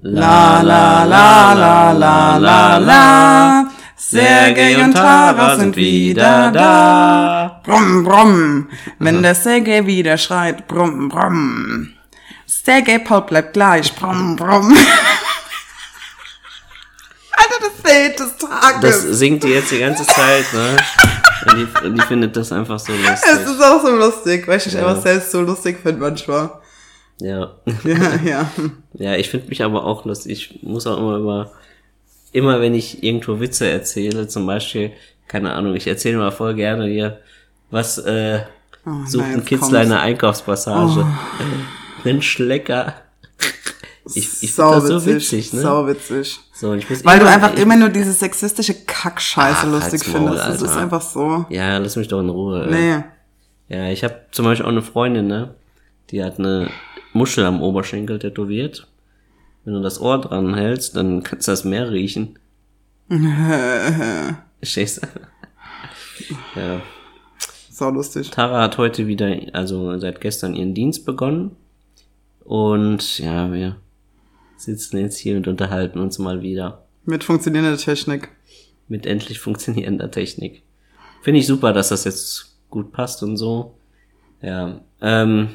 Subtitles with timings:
[0.00, 3.66] La la la la la la la.
[3.96, 7.60] Sergej und Tara sind wieder da.
[7.64, 8.68] Brumm, brumm.
[8.98, 11.90] Wenn der Sergej wieder schreit, brumm, brumm.
[12.46, 14.76] Sergej Paul bleibt gleich, brumm, brumm.
[17.32, 18.80] Alter, das Feld des Tages.
[18.80, 20.76] Das singt die jetzt die ganze Zeit, ne?
[21.46, 23.30] Und die, die findet das einfach so es lustig.
[23.46, 24.86] ist auch so lustig, weil ich mich Ja.
[24.86, 26.50] einfach selbst so lustig finde manchmal.
[27.22, 27.52] Ja.
[27.84, 28.50] Ja, ja.
[28.94, 30.32] Ja, ich finde mich aber auch lustig.
[30.32, 31.52] Ich muss auch immer über,
[32.32, 34.92] immer wenn ich irgendwo Witze erzähle, zum Beispiel,
[35.28, 37.18] keine Ahnung, ich erzähle mal voll gerne hier,
[37.70, 38.40] was äh,
[38.84, 41.06] Oh, sucht nein, ein Kitzler in der Einkaufspassage.
[42.04, 42.94] Mensch, lecker.
[44.14, 45.60] Ich, ich finde das so witzig, ne?
[45.60, 46.40] Sau witzig.
[46.52, 50.38] So, ich muss Weil du immer- einfach ich, immer nur diese sexistische Kackscheiße lustig findest.
[50.48, 50.80] Das ist Alter.
[50.80, 51.46] einfach so.
[51.50, 52.66] Ja, lass mich doch in Ruhe.
[52.66, 52.72] ey.
[52.72, 53.04] Nee.
[53.68, 55.54] Ja, ich habe zum Beispiel auch eine Freundin, ne?
[56.10, 56.68] Die hat eine
[57.12, 58.86] Muschel am Oberschenkel tätowiert.
[59.64, 62.38] Wenn du das Ohr dran hältst, dann kannst du das Meer riechen.
[63.08, 65.00] Du?
[66.56, 66.80] ja.
[67.70, 68.30] Sau lustig.
[68.30, 71.56] Tara hat heute wieder, also seit gestern ihren Dienst begonnen.
[72.44, 73.76] Und ja, wir
[74.56, 78.30] sitzen jetzt hier und unterhalten uns mal wieder Mit funktionierender Technik.
[78.88, 80.62] mit endlich funktionierender Technik.
[81.22, 83.74] Finde ich super, dass das jetzt gut passt und so.
[84.42, 84.80] Ja.
[85.00, 85.48] Ähm,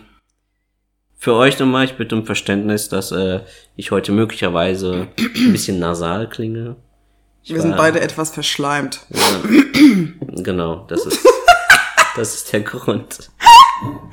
[1.18, 3.42] für euch nochmal, ich bitte um Verständnis, dass äh,
[3.76, 6.76] ich heute möglicherweise ein bisschen nasal klinge.
[7.44, 9.00] Ich Wir sind war- beide etwas verschleimt.
[10.36, 11.26] Genau, das ist,
[12.16, 13.30] das ist der Grund.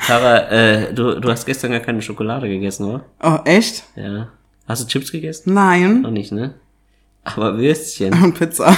[0.06, 3.04] Tara, äh, du, du hast gestern gar keine Schokolade gegessen, oder?
[3.22, 3.84] Oh, echt?
[3.96, 4.28] Ja.
[4.66, 5.52] Hast du Chips gegessen?
[5.54, 6.02] Nein.
[6.02, 6.54] Noch nicht, ne?
[7.24, 8.12] Aber Würstchen.
[8.22, 8.76] Und Pizza.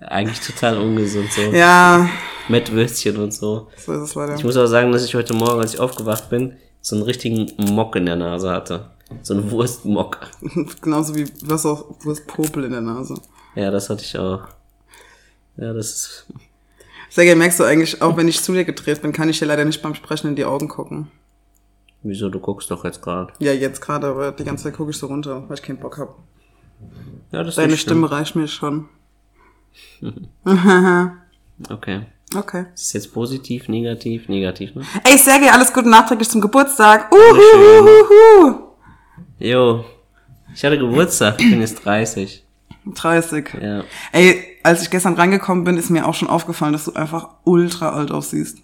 [0.00, 1.40] Eigentlich total ungesund, so.
[1.52, 2.08] ja,
[2.48, 3.68] Mit Würstchen und so.
[3.76, 4.36] so ist es leider.
[4.36, 7.50] Ich muss aber sagen, dass ich heute Morgen, als ich aufgewacht bin, so einen richtigen
[7.56, 8.90] Mock in der Nase hatte.
[9.22, 10.30] So einen Wurstmock.
[10.80, 13.14] Genauso wie was auch, wo ist Popel in der Nase.
[13.54, 14.42] Ja, das hatte ich auch.
[15.56, 16.26] Ja, das ist.
[17.10, 19.64] Sergej, merkst du eigentlich, auch wenn ich zu dir gedreht bin, kann ich dir leider
[19.64, 21.10] nicht beim Sprechen in die Augen gucken.
[22.02, 23.32] Wieso, du guckst doch jetzt gerade.
[23.38, 25.98] Ja, jetzt gerade, aber die ganze Zeit gucke ich so runter, weil ich keinen Bock
[25.98, 26.16] hab.
[27.32, 27.76] Ja, das Deine.
[27.76, 28.88] Stimme reicht mir schon.
[31.70, 32.02] Okay.
[32.34, 32.66] Okay.
[32.74, 34.82] Ist jetzt positiv, negativ, negativ, ne?
[35.04, 37.12] Ey, Sergej, alles Gute nachträglich zum Geburtstag.
[37.12, 38.72] Uhuhuhuhu.
[39.38, 39.84] Jo.
[40.54, 42.44] Ich hatte Geburtstag, ich bin jetzt 30.
[42.94, 43.54] 30.
[43.60, 43.84] Ja.
[44.12, 47.90] Ey, als ich gestern reingekommen bin, ist mir auch schon aufgefallen, dass du einfach ultra
[47.90, 48.58] alt aussiehst.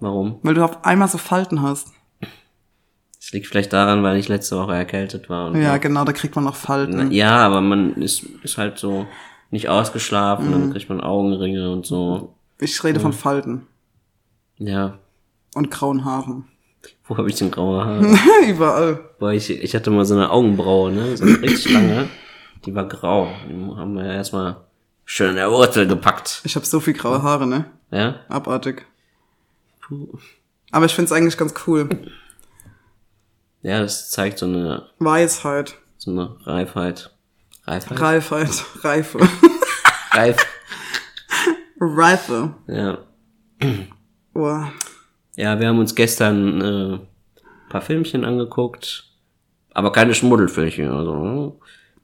[0.00, 0.38] Warum?
[0.42, 1.88] Weil du auf einmal so Falten hast.
[2.20, 5.54] Das liegt vielleicht daran, weil ich letzte Woche erkältet war.
[5.56, 7.10] Ja, genau, da kriegt man noch Falten.
[7.10, 9.06] Ja, aber man ist, ist halt so
[9.50, 12.34] nicht ausgeschlafen, dann kriegt man Augenringe und so.
[12.60, 13.66] Ich rede von Falten
[14.56, 14.98] Ja.
[15.54, 16.48] und grauen Haaren.
[17.04, 18.16] Wo habe ich denn graue Haare?
[18.48, 19.00] Überall.
[19.18, 21.16] Boah, ich, ich hatte mal so eine Augenbraue, ne?
[21.16, 22.08] So eine richtig lange.
[22.64, 23.32] Die war grau.
[23.48, 24.56] Die haben wir erstmal
[25.04, 26.40] schön in der Wurzel gepackt.
[26.44, 27.66] Ich habe so viel graue Haare, ne?
[27.90, 28.20] Ja?
[28.28, 28.86] Abartig.
[29.80, 30.18] Puh.
[30.70, 31.88] Aber ich find's eigentlich ganz cool.
[33.62, 35.76] Ja, das zeigt so eine, Weisheit.
[35.96, 37.14] so eine Reifheit.
[37.64, 38.00] Reifheit?
[38.00, 38.64] Reifheit.
[38.82, 39.18] Reife.
[40.12, 40.46] Reif.
[41.80, 42.54] Reife.
[42.66, 42.98] Ja.
[44.34, 44.60] Oh.
[45.36, 49.04] Ja, wir haben uns gestern äh, ein paar Filmchen angeguckt.
[49.72, 50.90] Aber keine Schmuddelfilmchen.
[50.90, 51.52] Also, ne?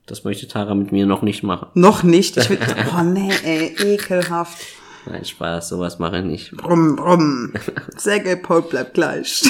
[0.07, 1.69] das möchte Tara mit mir noch nicht machen.
[1.75, 2.37] Noch nicht.
[2.37, 2.59] Ich will,
[2.99, 4.59] oh nee, ey, ekelhaft.
[5.07, 6.57] Nein, Spaß, sowas mache ich nicht.
[6.57, 7.53] Brumm, brumm.
[7.97, 9.43] Sergej Paul bleibt gleich.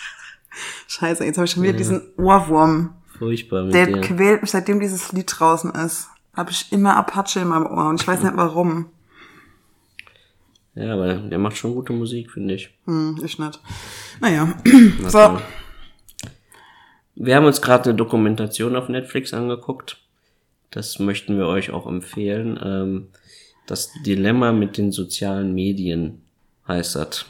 [0.88, 2.94] Scheiße, jetzt habe ich schon wieder diesen Ohrwurm.
[3.18, 4.00] Furchtbar mit Der dir.
[4.00, 6.08] quält mich, seitdem dieses Lied draußen ist.
[6.34, 8.90] Habe ich immer Apache in meinem Ohr und ich weiß nicht warum.
[10.76, 12.70] Ja, aber der macht schon gute Musik, finde ich.
[12.84, 13.60] Hm, ich nicht.
[14.20, 14.54] Naja.
[15.00, 15.40] Na So.
[17.14, 19.96] Wir haben uns gerade eine Dokumentation auf Netflix angeguckt.
[20.70, 22.60] Das möchten wir euch auch empfehlen.
[22.62, 23.08] Ähm,
[23.66, 26.22] das Dilemma mit den sozialen Medien
[26.68, 27.24] heißt das.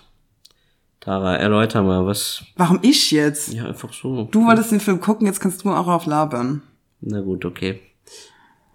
[0.99, 2.43] Tara, erläuter mal, was.
[2.57, 3.53] Warum ich jetzt?
[3.53, 4.25] Ja, einfach so.
[4.25, 6.63] Du wolltest den Film gucken, jetzt kannst du auch auf labern.
[7.01, 7.81] Na gut, okay.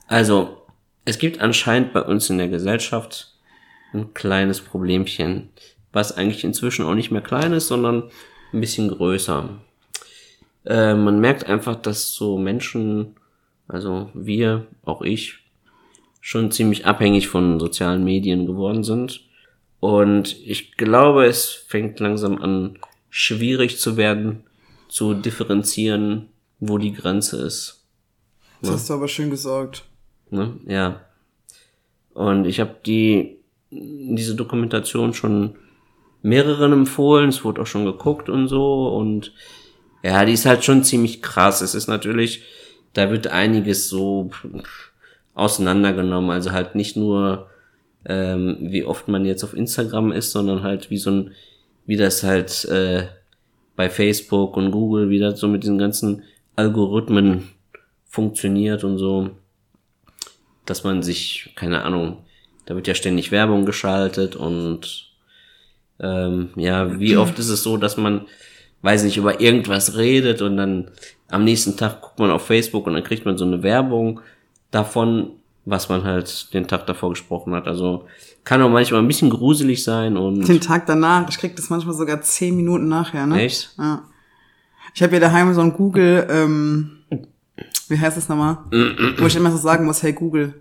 [0.07, 0.65] Also,
[1.03, 3.30] es gibt anscheinend bei uns in der Gesellschaft
[3.93, 5.49] ein kleines Problemchen,
[5.91, 8.09] was eigentlich inzwischen auch nicht mehr klein ist, sondern
[8.53, 9.49] ein bisschen größer.
[10.65, 13.15] Äh, man merkt einfach, dass so Menschen,
[13.67, 15.39] also wir, auch ich,
[16.19, 19.21] schon ziemlich abhängig von sozialen Medien geworden sind.
[19.79, 22.77] Und ich glaube, es fängt langsam an,
[23.09, 24.43] schwierig zu werden,
[24.87, 26.29] zu differenzieren,
[26.59, 27.83] wo die Grenze ist.
[28.61, 29.85] Das hast du aber schön gesagt.
[30.29, 30.59] Ne?
[30.67, 31.01] Ja.
[32.13, 33.40] Und ich habe die
[33.71, 35.55] diese Dokumentation schon
[36.21, 37.29] mehreren empfohlen.
[37.29, 38.89] Es wurde auch schon geguckt und so.
[38.89, 39.33] Und
[40.03, 41.61] Ja, die ist halt schon ziemlich krass.
[41.61, 42.43] Es ist natürlich,
[42.93, 44.29] da wird einiges so
[45.33, 46.31] auseinandergenommen.
[46.31, 47.47] Also halt nicht nur,
[48.05, 51.31] ähm, wie oft man jetzt auf Instagram ist, sondern halt wie so ein,
[51.85, 53.07] wie das halt äh,
[53.75, 56.23] bei Facebook und Google wieder so mit diesen ganzen
[56.55, 57.49] Algorithmen
[58.05, 59.29] funktioniert und so,
[60.65, 62.17] dass man sich, keine Ahnung,
[62.71, 65.11] da wird ja ständig Werbung geschaltet und
[65.99, 68.27] ähm, ja, wie oft ist es so, dass man,
[68.81, 70.89] weiß nicht, über irgendwas redet und dann
[71.27, 74.21] am nächsten Tag guckt man auf Facebook und dann kriegt man so eine Werbung
[74.71, 75.31] davon,
[75.65, 77.67] was man halt den Tag davor gesprochen hat.
[77.67, 78.07] Also
[78.45, 80.47] kann auch manchmal ein bisschen gruselig sein und.
[80.47, 83.41] Den Tag danach, ich krieg das manchmal sogar zehn Minuten nachher, ne?
[83.41, 83.73] Echt?
[83.77, 84.03] Ja.
[84.95, 86.99] Ich habe hier daheim so ein Google, ähm,
[87.89, 88.59] wie heißt es nochmal?
[89.17, 90.53] Wo ich immer so sagen muss, hey Google.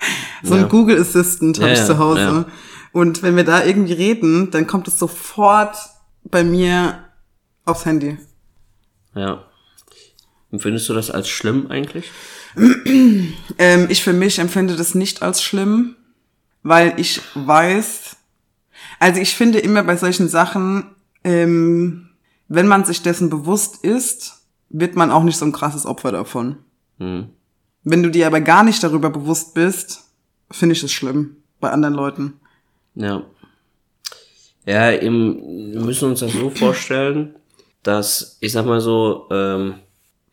[0.42, 0.66] so ein Ja.
[0.68, 2.46] Google Assistant habe Ja, ich zu Hause.
[2.92, 5.76] Und wenn wir da irgendwie reden, dann kommt es sofort
[6.24, 7.04] bei mir
[7.64, 8.18] aufs Handy.
[9.14, 9.44] Ja.
[10.50, 12.10] Und findest du das als schlimm eigentlich?
[13.58, 15.94] Ähm, ich für mich empfinde das nicht als schlimm,
[16.62, 18.16] weil ich weiß,
[18.98, 22.08] also ich finde immer bei solchen Sachen, ähm,
[22.48, 26.56] wenn man sich dessen bewusst ist, wird man auch nicht so ein krasses Opfer davon.
[26.98, 27.28] Hm.
[27.82, 30.02] Wenn du dir aber gar nicht darüber bewusst bist,
[30.50, 32.40] finde ich es schlimm bei anderen Leuten.
[32.94, 33.22] Ja.
[34.66, 37.34] Ja, eben, wir müssen uns das so vorstellen,
[37.82, 39.74] dass, ich sag mal so, ähm,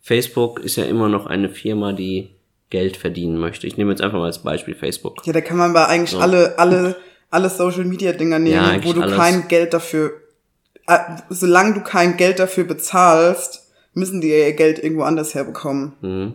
[0.01, 2.29] Facebook ist ja immer noch eine Firma, die
[2.69, 3.67] Geld verdienen möchte.
[3.67, 5.25] Ich nehme jetzt einfach mal als Beispiel Facebook.
[5.25, 6.97] Ja, da kann man aber eigentlich alle, alle,
[7.29, 9.15] alle Social Media Dinger nehmen, Ja, wo du alles.
[9.15, 10.11] kein Geld dafür,
[10.87, 10.97] äh,
[11.29, 15.93] solange du kein Geld dafür bezahlst, müssen die ihr Geld irgendwo anders herbekommen.
[16.01, 16.33] Mhm.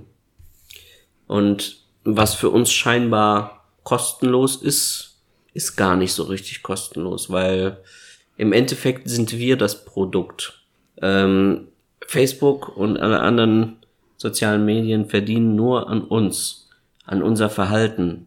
[1.32, 5.22] Und was für uns scheinbar kostenlos ist,
[5.54, 7.78] ist gar nicht so richtig kostenlos, weil
[8.36, 10.62] im Endeffekt sind wir das Produkt.
[11.00, 11.68] Ähm,
[12.06, 13.78] Facebook und alle anderen
[14.18, 16.68] sozialen Medien verdienen nur an uns,
[17.06, 18.26] an unser Verhalten,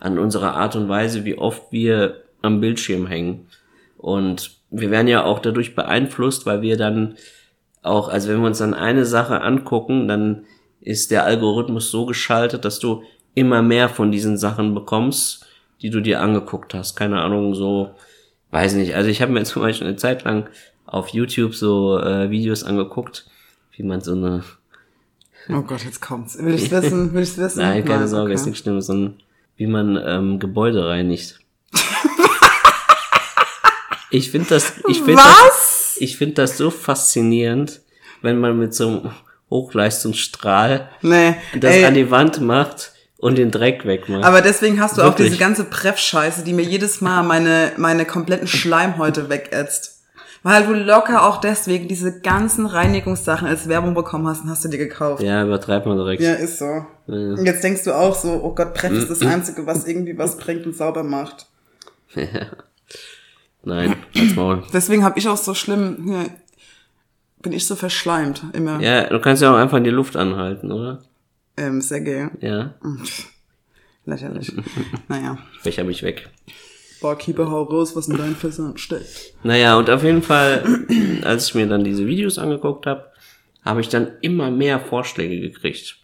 [0.00, 3.48] an unserer Art und Weise, wie oft wir am Bildschirm hängen.
[3.98, 7.16] Und wir werden ja auch dadurch beeinflusst, weil wir dann
[7.82, 10.46] auch, also wenn wir uns dann eine Sache angucken, dann
[10.86, 13.02] ist der Algorithmus so geschaltet, dass du
[13.34, 15.44] immer mehr von diesen Sachen bekommst,
[15.82, 16.94] die du dir angeguckt hast.
[16.94, 17.90] Keine Ahnung, so,
[18.52, 18.94] weiß nicht.
[18.94, 20.48] Also ich habe mir zum Beispiel eine Zeit lang
[20.86, 23.26] auf YouTube so äh, Videos angeguckt,
[23.72, 24.44] wie man so eine,
[25.48, 26.38] Oh Gott, jetzt kommt's.
[26.38, 27.12] Will ich's wissen?
[27.12, 27.60] Will ich's wissen?
[27.60, 28.34] nein, keine Sorge, okay.
[28.34, 29.20] ist nicht schlimm, sondern
[29.56, 31.40] wie man ähm, Gebäude reinigt.
[34.10, 35.96] ich finde das, ich finde das, Was?
[35.98, 37.80] ich finde das so faszinierend,
[38.22, 39.10] wenn man mit so einem
[39.50, 41.34] Hochleistungsstrahl Nee.
[41.58, 44.24] das ey, an die Wand macht und den Dreck wegmacht.
[44.24, 45.28] aber deswegen hast du auch Wirklich.
[45.28, 49.92] diese ganze Pref-Scheiße, die mir jedes Mal meine, meine kompletten Schleimhäute wegätzt.
[50.42, 54.68] Weil du locker auch deswegen diese ganzen Reinigungssachen als Werbung bekommen hast und hast du
[54.68, 55.20] dir gekauft.
[55.22, 56.22] ja, übertreibt man direkt.
[56.22, 56.84] Ja, ist so.
[57.08, 60.36] Und jetzt denkst du auch so, oh Gott, Pref ist das Einzige, was irgendwie was
[60.36, 61.46] bringt und sauber macht.
[63.64, 64.62] Nein, als Maul.
[64.72, 66.24] Deswegen habe ich auch so schlimm, ja,
[67.46, 68.80] bin ich so verschleimt immer.
[68.80, 71.04] Ja, du kannst ja auch einfach die Luft anhalten, oder?
[71.56, 72.26] Ähm, sehr gay.
[72.40, 72.74] Ja,
[74.04, 74.52] Lächerlich.
[75.08, 75.38] naja.
[75.60, 76.28] Fächer mich weg.
[77.00, 79.34] Barkeeper, hau raus, was in deinen Fässern steckt.
[79.44, 80.64] Naja, und auf jeden Fall,
[81.22, 83.12] als ich mir dann diese Videos angeguckt habe,
[83.64, 85.98] habe ich dann immer mehr Vorschläge gekriegt.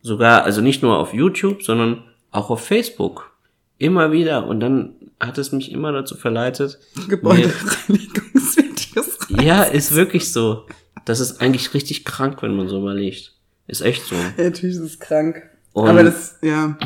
[0.00, 3.32] Sogar, also nicht nur auf YouTube, sondern auch auf Facebook.
[3.78, 4.46] Immer wieder.
[4.46, 6.78] Und dann hat es mich immer dazu verleitet.
[7.08, 9.18] Gebäudereinigungsvideos.
[9.42, 10.64] Ja, ist wirklich so.
[11.04, 13.32] Das ist eigentlich richtig krank, wenn man so überlegt.
[13.66, 14.14] Ist echt so.
[14.36, 15.42] Ja, natürlich ist es krank.
[15.72, 16.76] Und- Aber das, ja.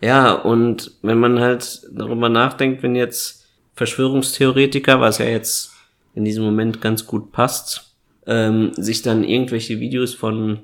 [0.00, 5.72] Ja, und wenn man halt darüber nachdenkt, wenn jetzt Verschwörungstheoretiker, was ja jetzt
[6.14, 7.94] in diesem Moment ganz gut passt,
[8.26, 10.60] ähm, sich dann irgendwelche Videos von,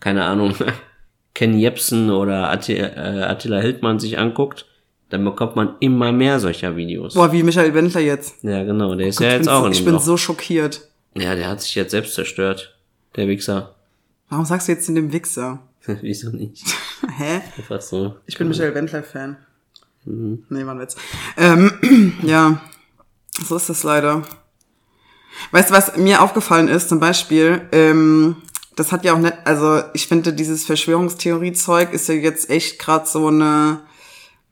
[0.00, 0.54] keine Ahnung,
[1.34, 4.66] Ken Jebsen oder äh, Attila Hildmann sich anguckt,
[5.10, 7.14] dann bekommt man immer mehr solcher Videos.
[7.14, 8.42] Boah, wie Michael Wendler jetzt.
[8.42, 10.00] Ja, genau, der ist Gott, ja jetzt auch so, ich bin Loch.
[10.00, 10.88] so schockiert.
[11.16, 12.76] Ja, der hat sich jetzt selbst zerstört.
[13.16, 13.74] Der Wichser.
[14.28, 15.60] Warum sagst du jetzt in dem Wichser?
[15.86, 16.64] Wieso nicht?
[17.16, 17.40] Hä?
[17.56, 18.16] Einfach so.
[18.26, 19.36] Ich bin Michael Wendler-Fan.
[20.04, 20.44] Mhm.
[20.50, 20.96] Nee, war ein Witz.
[21.36, 22.60] Ähm, ja,
[23.46, 24.22] so ist das leider.
[25.52, 28.36] Weißt du, was mir aufgefallen ist, zum Beispiel, ähm,
[28.74, 33.06] das hat ja auch nicht, also ich finde, dieses Verschwörungstheorie-Zeug ist ja jetzt echt gerade
[33.06, 33.80] so eine,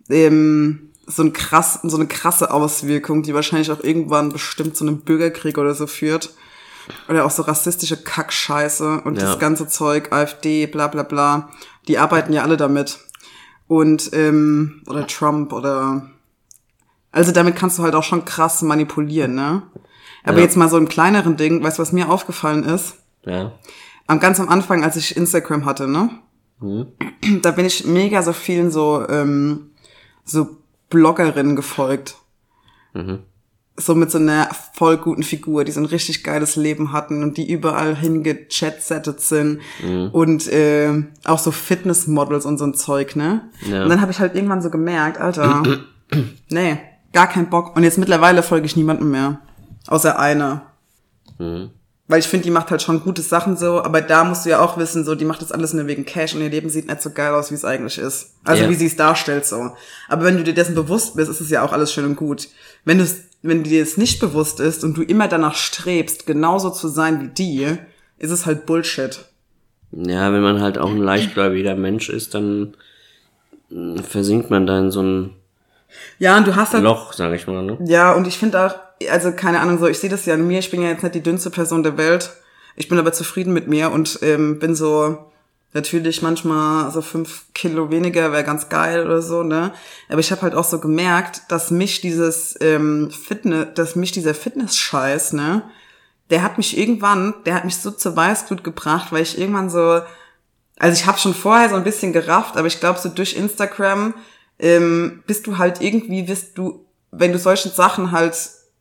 [0.08, 5.00] ähm, so, ein krass, so eine krasse Auswirkung, die wahrscheinlich auch irgendwann bestimmt zu einem
[5.00, 6.34] Bürgerkrieg oder so führt.
[7.08, 9.26] Oder auch so rassistische Kackscheiße und Ja.
[9.26, 11.50] das ganze Zeug, AfD, bla bla bla.
[11.88, 12.98] Die arbeiten ja alle damit.
[13.66, 16.10] Und, ähm, oder Trump oder.
[17.12, 19.62] Also damit kannst du halt auch schon krass manipulieren, ne?
[20.24, 20.44] Aber Ja.
[20.44, 22.96] jetzt mal so im kleineren Ding, weißt du, was mir aufgefallen ist?
[23.24, 23.52] Ja.
[24.06, 26.10] Am ganz am Anfang, als ich Instagram hatte, ne?
[26.60, 26.86] Mhm.
[27.42, 29.70] Da bin ich mega so vielen so, ähm,
[30.24, 30.58] so
[30.90, 32.16] Bloggerinnen gefolgt.
[32.92, 33.20] Mhm.
[33.76, 37.36] So mit so einer voll guten Figur, die so ein richtig geiles Leben hatten und
[37.36, 39.60] die überall hingechatsettet sind.
[39.82, 40.10] Mhm.
[40.12, 40.90] Und äh,
[41.24, 43.50] auch so Fitnessmodels und so ein Zeug, ne?
[43.68, 43.82] Ja.
[43.82, 45.62] Und dann habe ich halt irgendwann so gemerkt, Alter,
[46.50, 46.78] nee,
[47.12, 47.74] gar kein Bock.
[47.76, 49.40] Und jetzt mittlerweile folge ich niemandem mehr.
[49.88, 50.66] Außer einer.
[51.38, 51.70] Mhm.
[52.06, 54.60] Weil ich finde, die macht halt schon gute Sachen so, aber da musst du ja
[54.60, 57.00] auch wissen, so, die macht das alles nur wegen Cash und ihr Leben sieht nicht
[57.00, 58.34] so geil aus, wie es eigentlich ist.
[58.44, 58.68] Also Ja.
[58.70, 59.72] wie sie es darstellt so.
[60.08, 62.48] Aber wenn du dir dessen bewusst bist, ist es ja auch alles schön und gut.
[62.84, 63.06] Wenn du
[63.44, 67.28] wenn dir das nicht bewusst ist und du immer danach strebst, genauso zu sein wie
[67.28, 67.76] die,
[68.16, 69.26] ist es halt Bullshit.
[69.92, 72.74] Ja, wenn man halt auch ein leichtgläubiger Mensch ist, dann
[73.68, 75.30] mh, versinkt man da in so ein
[76.18, 77.78] Ja, und du hast halt Loch, sag ich mal, ne?
[77.84, 78.74] Ja, und ich finde auch,
[79.10, 81.14] also keine Ahnung, so ich sehe das ja an mir, ich bin ja jetzt nicht
[81.14, 82.30] die dünnste Person der Welt.
[82.76, 85.18] Ich bin aber zufrieden mit mir und ähm, bin so
[85.74, 89.72] natürlich manchmal so fünf Kilo weniger wäre ganz geil oder so, ne?
[90.08, 94.34] Aber ich habe halt auch so gemerkt, dass mich dieses ähm, Fitness, dass mich dieser
[94.34, 95.64] Fitness-Scheiß, ne,
[96.30, 100.00] der hat mich irgendwann, der hat mich so zur Weißglut gebracht, weil ich irgendwann so,
[100.78, 104.14] also ich habe schon vorher so ein bisschen gerafft, aber ich glaube so durch Instagram
[104.60, 108.36] ähm, bist du halt irgendwie, bist du, wenn du solchen Sachen halt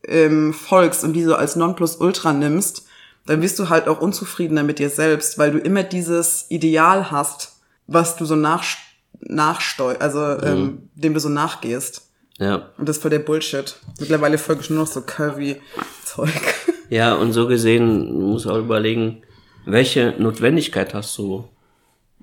[0.08, 2.86] ähm, folgst und die so als Nonplusultra nimmst,
[3.26, 7.56] dann bist du halt auch unzufriedener mit dir selbst, weil du immer dieses Ideal hast,
[7.88, 8.64] was du so nach,
[9.20, 12.10] nachsteu, also ähm, dem du so nachgehst.
[12.38, 12.70] Ja.
[12.78, 13.76] Und das ist voll der Bullshit.
[14.00, 16.32] Mittlerweile folge ich nur noch so Curvy-Zeug.
[16.90, 19.24] Ja, und so gesehen, du musst auch überlegen,
[19.66, 21.50] welche Notwendigkeit hast du,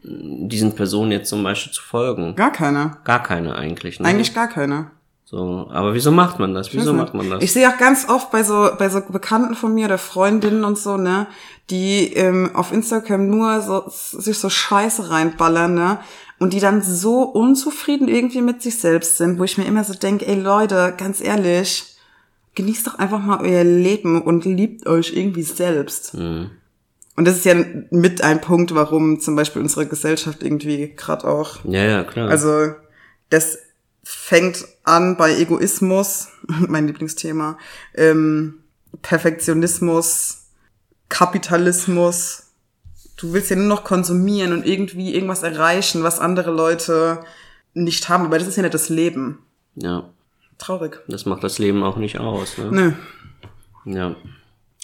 [0.02, 2.36] diesen Personen jetzt zum Beispiel zu folgen?
[2.36, 2.98] Gar keine.
[3.02, 3.98] Gar keine eigentlich.
[3.98, 4.06] Ne?
[4.06, 4.92] Eigentlich gar keine.
[5.30, 6.74] So, aber wieso macht man das?
[6.74, 7.40] Wieso macht man das?
[7.40, 10.76] Ich sehe auch ganz oft bei so bei so Bekannten von mir oder Freundinnen und
[10.76, 11.28] so, ne,
[11.70, 16.00] die ähm, auf Instagram nur so sich so Scheiße reinballern, ne,
[16.40, 19.94] und die dann so unzufrieden irgendwie mit sich selbst sind, wo ich mir immer so
[19.94, 21.94] denke, ey Leute, ganz ehrlich,
[22.56, 26.14] genießt doch einfach mal euer Leben und liebt euch irgendwie selbst.
[26.14, 26.50] Mhm.
[27.14, 27.54] Und das ist ja
[27.90, 32.28] mit ein Punkt, warum zum Beispiel unsere Gesellschaft irgendwie gerade auch ja, ja, klar.
[32.28, 32.74] also
[33.28, 33.58] das
[34.02, 37.58] fängt an bei Egoismus, mein Lieblingsthema,
[37.94, 38.60] ähm,
[39.02, 40.46] Perfektionismus,
[41.08, 42.44] Kapitalismus.
[43.16, 47.20] Du willst ja nur noch konsumieren und irgendwie irgendwas erreichen, was andere Leute
[47.74, 48.24] nicht haben.
[48.24, 49.38] Aber das ist ja nicht das Leben.
[49.74, 50.08] ja,
[50.58, 51.00] Traurig.
[51.08, 52.58] das macht das Leben auch nicht aus.
[52.58, 52.96] Ne?
[53.84, 53.94] Nö.
[53.94, 54.16] Ja.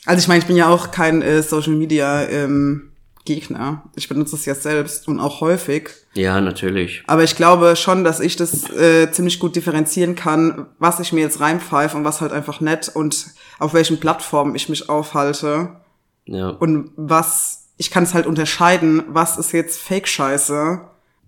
[0.06, 2.85] Also ich meine, ich bin ja auch kein äh, Social Media ähm,
[3.26, 3.82] Gegner.
[3.94, 5.90] Ich benutze es ja selbst und auch häufig.
[6.14, 7.02] ja, natürlich.
[7.06, 11.20] Aber ich glaube schon, dass ich das äh, ziemlich gut differenzieren kann, was ich mir
[11.20, 13.26] jetzt reinpfeife und was halt einfach nett und
[13.58, 15.76] auf welchen Plattformen ich mich aufhalte.
[16.24, 16.48] Ja.
[16.48, 20.80] Und was, ich kann es halt unterscheiden, was ist jetzt Fake-Scheiße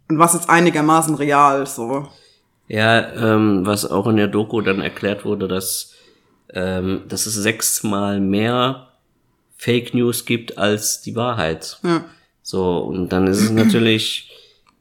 [0.09, 2.09] und was ist einigermaßen real, so.
[2.67, 5.95] Ja, ähm, was auch in der Doku dann erklärt wurde, dass,
[6.53, 8.88] ähm, dass es sechsmal mehr
[9.59, 11.79] Fake News gibt als die Wahrheit.
[11.83, 12.05] Ja.
[12.43, 14.31] So, und dann ist es natürlich,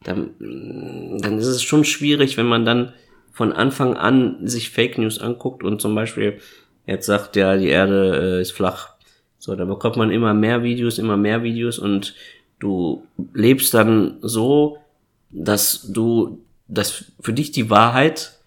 [0.04, 2.94] dann, dann ist es schon schwierig, wenn man dann
[3.34, 6.40] von Anfang an sich Fake News anguckt und zum Beispiel
[6.86, 8.94] jetzt sagt, ja, die Erde äh, ist flach.
[9.38, 12.16] So, da bekommt man immer mehr Videos, immer mehr Videos und
[12.60, 13.04] du
[13.34, 14.78] lebst dann so,
[15.30, 18.40] dass du, dass für dich die Wahrheit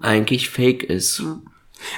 [0.00, 1.22] eigentlich fake ist.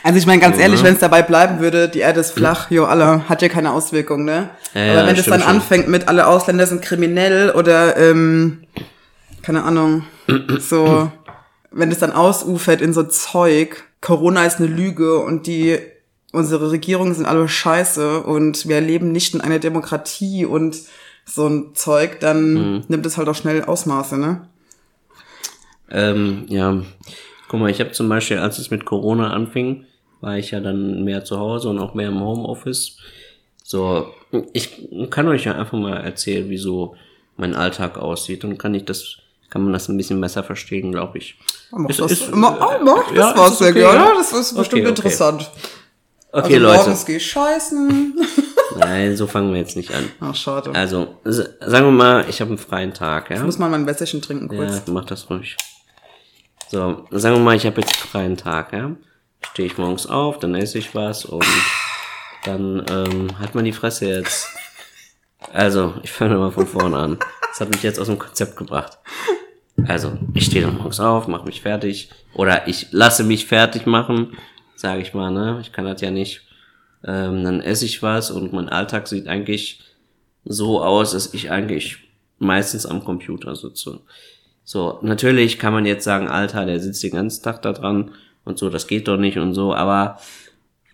[0.05, 0.89] Also ich meine, ganz ehrlich, ne?
[0.89, 4.25] wenn es dabei bleiben würde, die Erde ist flach, jo, alle, hat ja keine Auswirkung,
[4.25, 4.51] ne?
[4.75, 5.49] Ja, Aber ja, wenn es dann schon.
[5.51, 8.65] anfängt mit, alle Ausländer sind kriminell oder, ähm,
[9.43, 10.05] keine Ahnung,
[10.61, 11.11] so,
[11.71, 15.79] wenn es dann ausufert in so Zeug, Corona ist eine Lüge und die,
[16.33, 20.77] unsere Regierungen sind alle scheiße und wir leben nicht in einer Demokratie und
[21.25, 22.85] so ein Zeug, dann Mhm.
[22.89, 24.49] nimmt es halt auch schnell Ausmaße, ne?
[25.91, 26.83] Ähm, ja,
[27.53, 29.85] guck mal, ich habe zum Beispiel, als es mit Corona anfing,
[30.23, 32.97] war ich ja dann mehr zu Hause und auch mehr im Homeoffice.
[33.63, 34.07] So,
[34.55, 36.97] ich kann euch ja einfach mal erzählen, wie so
[37.37, 39.19] mein Alltag aussieht und kann ich das,
[39.51, 41.37] kann man das ein bisschen besser verstehen, glaube ich.
[41.73, 43.99] Mach Ist- das, ist- mach, oh, mach das ja, was ist sehr okay, gerne.
[43.99, 44.15] ja.
[44.15, 44.89] Das ist bestimmt Okay, okay.
[44.89, 45.51] interessant.
[46.33, 46.79] Okay, also Leute.
[46.79, 48.15] morgens geh scheißen.
[48.79, 50.05] Nein, so fangen wir jetzt nicht an.
[50.21, 50.71] Ach, schade.
[50.75, 53.37] Also, sagen wir mal, ich habe einen freien Tag, ja?
[53.37, 54.83] Ich muss mal mein Wässerchen trinken kurz.
[54.87, 55.57] Ja, mach das ruhig.
[56.73, 58.97] So, sagen wir mal, ich habe jetzt einen freien Tag, ja?
[59.51, 61.45] Stehe ich morgens auf, dann esse ich was und
[62.47, 64.49] dann ähm, hat man die Fresse jetzt.
[65.53, 67.19] Also, ich fange mal von vorne an.
[67.51, 68.97] Das hat mich jetzt aus dem Konzept gebracht.
[69.87, 74.39] Also, ich stehe dann morgens auf, mache mich fertig oder ich lasse mich fertig machen,
[74.75, 75.59] sage ich mal, ne?
[75.61, 76.41] Ich kann das ja nicht.
[77.05, 79.81] ähm, dann esse ich was und mein Alltag sieht eigentlich
[80.47, 81.99] so aus, dass ich eigentlich
[82.39, 84.01] meistens am Computer sitze.
[84.65, 88.13] So, natürlich kann man jetzt sagen, Alter, der sitzt den ganzen Tag da dran
[88.45, 90.19] und so, das geht doch nicht und so, aber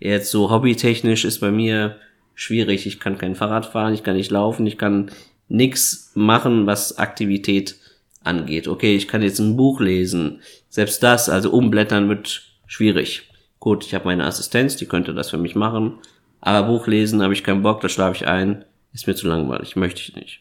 [0.00, 1.96] jetzt so hobbytechnisch ist bei mir
[2.34, 2.87] schwierig.
[2.87, 5.10] Ich kann kein Fahrrad fahren, ich kann nicht laufen, ich kann
[5.48, 7.76] nix machen, was Aktivität
[8.22, 8.68] angeht.
[8.68, 10.40] Okay, ich kann jetzt ein Buch lesen.
[10.68, 13.28] Selbst das, also umblättern wird schwierig.
[13.58, 15.98] Gut, ich habe meine Assistenz, die könnte das für mich machen.
[16.40, 18.64] Aber Buch lesen habe ich keinen Bock, da schlafe ich ein.
[18.92, 20.40] Ist mir zu langweilig, möchte ich nicht.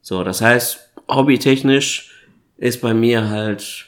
[0.00, 2.15] So, das heißt, hobbytechnisch
[2.56, 3.86] ist bei mir halt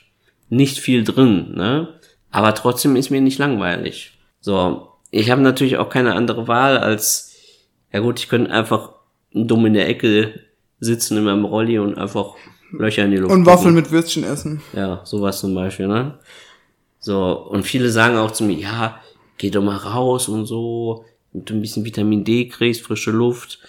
[0.49, 1.95] nicht viel drin, ne?
[2.31, 4.19] Aber trotzdem ist mir nicht langweilig.
[4.41, 7.35] So, ich habe natürlich auch keine andere Wahl als,
[7.93, 8.93] ja gut, ich könnte einfach
[9.33, 10.41] dumm in der Ecke
[10.81, 12.35] sitzen in meinem Rolli und einfach
[12.71, 13.33] Löcher in die Luft.
[13.33, 14.63] Und Waffeln mit Würstchen essen.
[14.75, 16.19] Ja, sowas zum Beispiel, ne?
[17.01, 19.01] So, und viele sagen auch zu mir, ja,
[19.39, 23.61] geh doch mal raus und so, damit du ein bisschen Vitamin D kriegst, frische Luft.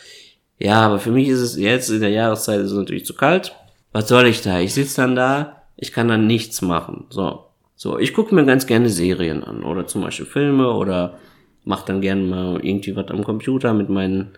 [0.58, 3.56] Ja, aber für mich ist es jetzt in der Jahreszeit ist es natürlich zu kalt.
[4.00, 4.62] Was soll ich da?
[4.62, 7.08] Ich sitze dann da, ich kann dann nichts machen.
[7.10, 7.48] So.
[7.76, 11.20] So, ich gucke mir ganz gerne Serien an oder zum Beispiel Filme oder
[11.66, 14.38] mach dann gerne mal irgendwie was am Computer mit meinen,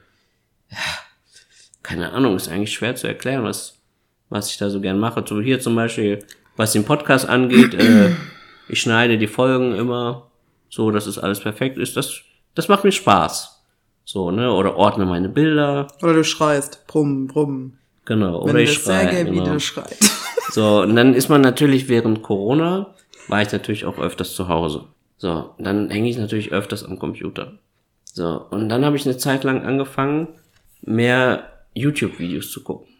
[0.71, 0.77] ja,
[1.83, 3.77] keine Ahnung, ist eigentlich schwer zu erklären, was,
[4.29, 5.23] was ich da so gern mache.
[5.27, 6.25] So hier zum Beispiel,
[6.55, 8.15] was den Podcast angeht, äh,
[8.67, 10.31] ich schneide die Folgen immer
[10.71, 11.95] so, dass es alles perfekt ist.
[11.95, 12.21] Das,
[12.55, 13.63] das macht mir Spaß.
[14.05, 15.85] So, ne, oder ordne meine Bilder.
[16.01, 17.77] Oder du schreist, brumm, brumm.
[18.11, 19.23] Genau, Wenn oder ich schreie.
[19.23, 19.41] Genau.
[19.41, 19.97] wieder schreit.
[20.49, 22.93] So, und dann ist man natürlich während Corona,
[23.29, 24.83] war ich natürlich auch öfters zu Hause.
[25.15, 27.53] So, dann hänge ich natürlich öfters am Computer.
[28.03, 30.27] So, und dann habe ich eine Zeit lang angefangen,
[30.81, 32.93] mehr YouTube-Videos zu gucken.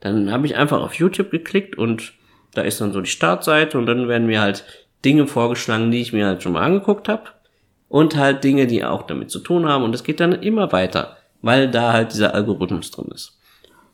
[0.00, 2.12] Dann habe ich einfach auf YouTube geklickt und
[2.52, 4.66] da ist dann so die Startseite und dann werden mir halt
[5.02, 7.30] Dinge vorgeschlagen, die ich mir halt schon mal angeguckt habe
[7.88, 11.16] und halt Dinge, die auch damit zu tun haben und es geht dann immer weiter,
[11.40, 13.37] weil da halt dieser Algorithmus drin ist.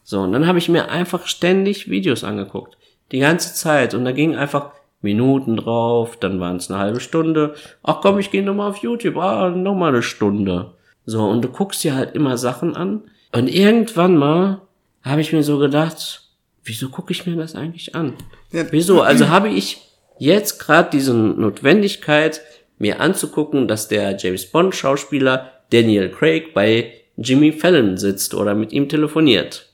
[0.05, 2.77] So, und dann habe ich mir einfach ständig Videos angeguckt.
[3.11, 3.95] Die ganze Zeit.
[3.95, 7.55] Und da ging einfach Minuten drauf, dann waren es eine halbe Stunde.
[7.83, 9.17] Ach komm, ich gehe nochmal auf YouTube.
[9.17, 10.75] Ah, nochmal eine Stunde.
[11.07, 13.03] So, und du guckst dir halt immer Sachen an.
[13.33, 14.63] Und irgendwann mal
[15.03, 16.23] habe ich mir so gedacht,
[16.65, 18.15] wieso gucke ich mir das eigentlich an?
[18.53, 18.65] Ja.
[18.71, 19.03] Wieso?
[19.03, 19.83] Also habe ich
[20.19, 22.41] jetzt gerade diese Notwendigkeit,
[22.79, 28.73] mir anzugucken, dass der James Bond Schauspieler Daniel Craig bei Jimmy Fallon sitzt oder mit
[28.73, 29.69] ihm telefoniert.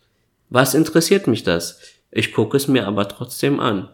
[0.51, 1.79] Was interessiert mich das?
[2.11, 3.89] Ich gucke es mir aber trotzdem an.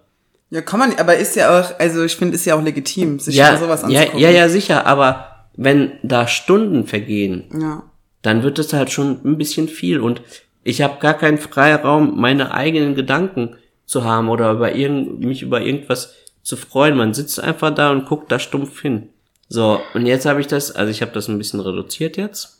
[0.50, 3.34] Ja, kann man, aber ist ja auch, also ich finde, ist ja auch legitim, sich
[3.36, 4.20] Ja, sowas ja, anzugucken.
[4.20, 7.82] ja, ja, sicher, aber wenn da Stunden vergehen, Ja.
[8.22, 10.22] dann wird es halt schon ein bisschen viel und
[10.62, 15.60] ich habe gar keinen Freiraum, meine eigenen Gedanken zu haben oder über irgend, mich über
[15.60, 16.96] irgendwas zu freuen.
[16.96, 19.10] Man sitzt einfach da und guckt da stumpf hin.
[19.48, 22.55] So, und jetzt habe ich das, also ich habe das ein bisschen reduziert jetzt.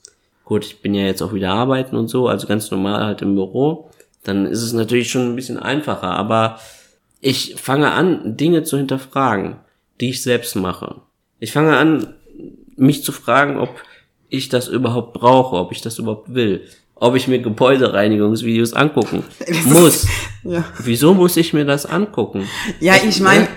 [0.47, 3.35] Gut, ich bin ja jetzt auch wieder arbeiten und so, also ganz normal halt im
[3.35, 3.91] Büro.
[4.23, 6.61] Dann ist es natürlich schon ein bisschen einfacher, aber
[7.21, 9.57] ich fange an, Dinge zu hinterfragen,
[10.01, 11.01] die ich selbst mache.
[11.41, 12.15] Ich fange an,
[12.77, 13.71] mich zu fragen, ob
[14.29, 16.63] ich das überhaupt brauche, ob ich das überhaupt will,
[16.95, 19.25] ob ich mir Gebäudereinigungsvideos angucken
[19.65, 20.07] muss.
[20.45, 20.63] Ja.
[20.79, 22.47] Wieso muss ich mir das angucken?
[22.79, 23.49] Ja, ich meine,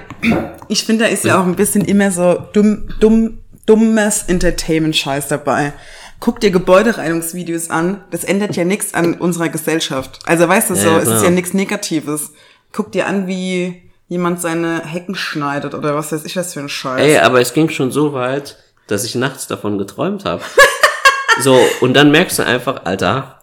[0.68, 5.74] ich finde, da ist ja auch ein bisschen immer so dumm, dumm, dummes Entertainment-Scheiß dabei.
[6.20, 10.20] Guck dir Gebäudereinigungsvideos an, das ändert ja nichts an unserer Gesellschaft.
[10.26, 12.34] Also weißt du Ja, so, ja, es ist ja nichts Negatives.
[12.74, 16.70] Guck dir an, wie jemand seine Hecken schneidet oder was weiß ich was für ein
[16.70, 17.02] Scheiß.
[17.02, 20.44] Ey, aber es ging schon so weit, dass ich nachts davon geträumt habe.
[21.40, 23.40] so, und dann merkst du einfach, Alter,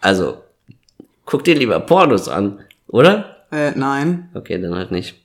[0.00, 0.42] also,
[1.24, 3.44] guck dir lieber Pornos an, oder?
[3.50, 4.30] Äh, nein.
[4.34, 5.16] Okay, dann halt nicht.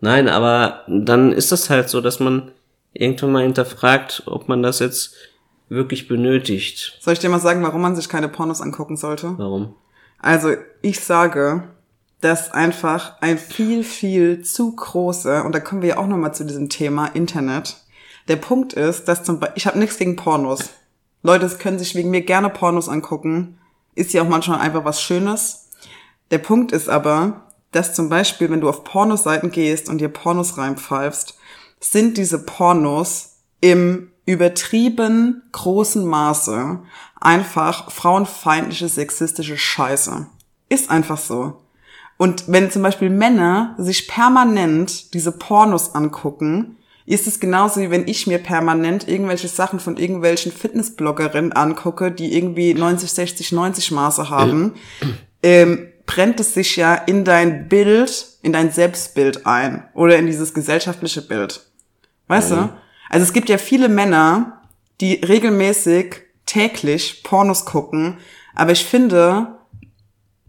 [0.00, 2.52] Nein, aber dann ist das halt so, dass man
[2.92, 5.14] irgendwann mal hinterfragt, ob man das jetzt
[5.68, 6.98] wirklich benötigt.
[7.00, 9.34] Soll ich dir mal sagen, warum man sich keine Pornos angucken sollte?
[9.38, 9.74] Warum?
[10.18, 11.64] Also, ich sage,
[12.20, 16.44] dass einfach ein viel, viel zu großer, und da kommen wir ja auch nochmal zu
[16.44, 17.76] diesem Thema Internet.
[18.28, 20.70] Der Punkt ist, dass zum Beispiel, ich habe nichts gegen Pornos.
[21.22, 23.58] Leute können sich wegen mir gerne Pornos angucken.
[23.94, 25.70] Ist ja auch manchmal einfach was Schönes.
[26.30, 30.58] Der Punkt ist aber, dass zum Beispiel, wenn du auf Pornoseiten gehst und dir Pornos
[30.58, 31.38] reinpfeifst,
[31.80, 36.80] sind diese Pornos im übertrieben großen Maße
[37.20, 40.26] einfach frauenfeindliche, sexistische Scheiße.
[40.68, 41.62] Ist einfach so.
[42.18, 48.08] Und wenn zum Beispiel Männer sich permanent diese Pornos angucken, ist es genauso wie wenn
[48.08, 54.28] ich mir permanent irgendwelche Sachen von irgendwelchen Fitnessbloggerinnen angucke, die irgendwie 90, 60, 90 Maße
[54.28, 54.74] haben,
[55.42, 60.52] ähm, brennt es sich ja in dein Bild, in dein Selbstbild ein oder in dieses
[60.52, 61.60] gesellschaftliche Bild.
[62.26, 62.70] Weißt du?
[63.08, 64.62] Also es gibt ja viele Männer,
[65.00, 68.18] die regelmäßig täglich Pornos gucken.
[68.54, 69.58] Aber ich finde,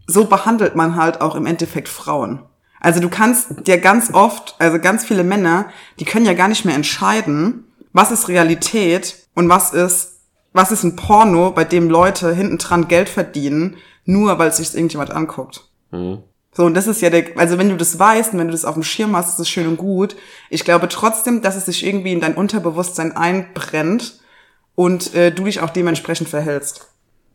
[0.06, 2.42] so behandelt man halt auch im Endeffekt Frauen.
[2.80, 5.66] Also du kannst dir ganz oft, also ganz viele Männer,
[5.98, 10.20] die können ja gar nicht mehr entscheiden, was ist Realität und was ist,
[10.52, 15.10] was ist ein Porno, bei dem Leute hinten dran Geld verdienen, nur weil sich irgendjemand
[15.10, 15.68] anguckt.
[15.90, 16.22] Mhm.
[16.58, 18.64] So, und das ist ja der, also wenn du das weißt und wenn du das
[18.64, 20.16] auf dem Schirm hast, ist es schön und gut.
[20.50, 24.18] Ich glaube trotzdem, dass es sich irgendwie in dein Unterbewusstsein einbrennt
[24.74, 26.88] und äh, du dich auch dementsprechend verhältst.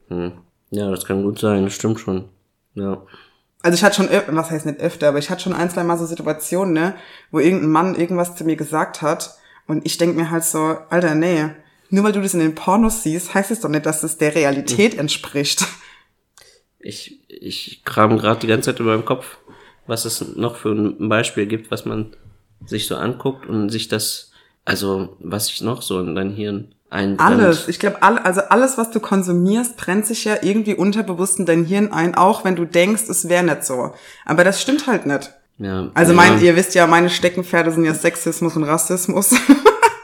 [0.09, 0.33] Hm.
[0.71, 2.25] Ja, das kann gut sein, das stimmt schon.
[2.73, 3.01] Ja.
[3.61, 5.97] Also ich hatte schon, was heißt nicht öfter, aber ich hatte schon ein, zwei Mal
[5.97, 6.93] so Situationen, ne,
[7.31, 11.15] wo irgendein Mann irgendwas zu mir gesagt hat und ich denk mir halt so, Alter,
[11.15, 11.45] nee,
[11.89, 14.35] nur weil du das in den Pornos siehst, heißt es doch nicht, dass das der
[14.35, 15.65] Realität entspricht.
[16.83, 19.37] Ich, ich kram gerade die ganze Zeit über meinem Kopf,
[19.87, 22.15] was es noch für ein Beispiel gibt, was man
[22.65, 24.31] sich so anguckt und sich das,
[24.65, 27.21] also was sich noch so in dein Hirn einbrennt.
[27.21, 27.67] Alles.
[27.67, 31.65] Ich glaube, all, also alles, was du konsumierst, brennt sich ja irgendwie unterbewusst in dein
[31.65, 33.93] Hirn ein, auch wenn du denkst, es wäre nicht so.
[34.25, 35.31] Aber das stimmt halt nicht.
[35.57, 36.15] Ja, Also ja.
[36.15, 39.35] mein, ihr wisst ja, meine Steckenpferde sind ja Sexismus und Rassismus.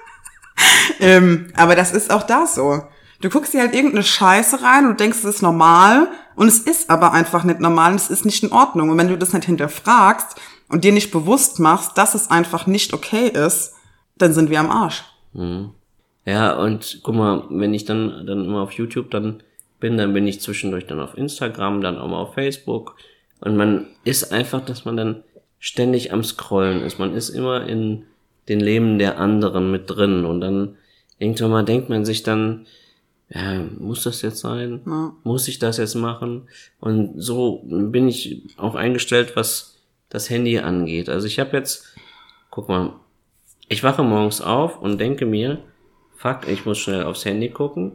[1.00, 2.84] ähm, aber das ist auch da so.
[3.22, 6.90] Du guckst dir halt irgendeine Scheiße rein und denkst, es ist normal und es ist
[6.90, 8.90] aber einfach nicht normal und es ist nicht in Ordnung.
[8.90, 12.94] Und wenn du das nicht hinterfragst und dir nicht bewusst machst, dass es einfach nicht
[12.94, 13.76] okay ist,
[14.18, 15.04] dann sind wir am Arsch.
[16.26, 19.44] Ja, und guck mal, wenn ich dann, dann immer auf YouTube dann
[19.80, 22.96] bin, dann bin ich zwischendurch dann auf Instagram, dann auch mal auf Facebook.
[23.42, 25.24] Und man ist einfach, dass man dann
[25.60, 27.00] ständig am Scrollen ist.
[27.00, 28.06] Man ist immer in
[28.48, 30.26] den Leben der anderen mit drin.
[30.26, 30.78] Und dann
[31.18, 32.66] irgendwann mal denkt man sich dann,
[33.30, 34.82] ja, muss das jetzt sein?
[34.86, 35.14] Ja.
[35.24, 36.48] Muss ich das jetzt machen?
[36.80, 39.78] Und so bin ich auch eingestellt, was
[40.10, 41.10] das Handy angeht.
[41.10, 41.96] Also ich habe jetzt,
[42.50, 42.94] guck mal,
[43.68, 45.60] ich wache morgens auf und denke mir,
[46.18, 47.92] fuck, ich muss schnell aufs Handy gucken.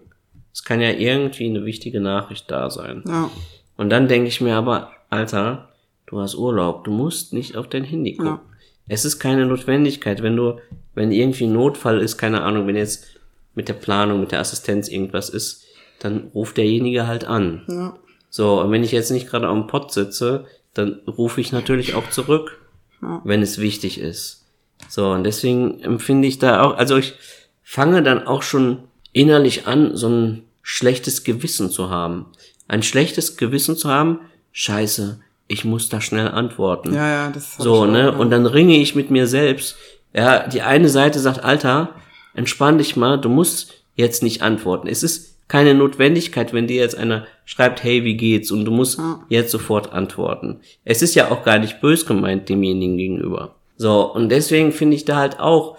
[0.53, 3.03] Es kann ja irgendwie eine wichtige Nachricht da sein.
[3.07, 3.29] Ja.
[3.77, 5.71] Und dann denke ich mir aber, Alter,
[6.07, 8.35] du hast Urlaub, du musst nicht auf dein Handy gucken.
[8.35, 8.41] Ja.
[8.87, 10.61] Es ist keine Notwendigkeit, wenn du,
[10.95, 13.19] wenn irgendwie ein Notfall ist, keine Ahnung, wenn jetzt
[13.55, 15.65] mit der Planung, mit der Assistenz irgendwas ist,
[16.01, 17.63] dann ruft derjenige halt an.
[17.69, 17.97] Ja.
[18.31, 22.11] So, und wenn ich jetzt nicht gerade am Pott sitze, dann rufe ich natürlich auch
[22.11, 22.59] zurück,
[23.01, 23.21] Ja.
[23.25, 24.45] wenn es wichtig ist.
[24.89, 27.15] So, und deswegen empfinde ich da auch, also ich
[27.63, 28.79] fange dann auch schon
[29.13, 32.27] innerlich an, so ein schlechtes Gewissen zu haben.
[32.67, 34.21] Ein schlechtes Gewissen zu haben,
[34.53, 36.93] scheiße, ich muss da schnell antworten.
[36.95, 37.99] Ja, ja, das So, auch, ne?
[38.01, 38.09] ja.
[38.11, 39.77] Und dann ringe ich mit mir selbst.
[40.13, 41.91] Ja, die eine Seite sagt, Alter,
[42.35, 44.89] entspann dich mal, du musst jetzt nicht antworten.
[44.89, 48.51] Es ist keine Notwendigkeit, wenn dir jetzt einer schreibt, hey, wie geht's?
[48.51, 50.61] Und du musst jetzt sofort antworten.
[50.85, 53.55] Es ist ja auch gar nicht bös gemeint demjenigen gegenüber.
[53.77, 55.77] So, und deswegen finde ich da halt auch,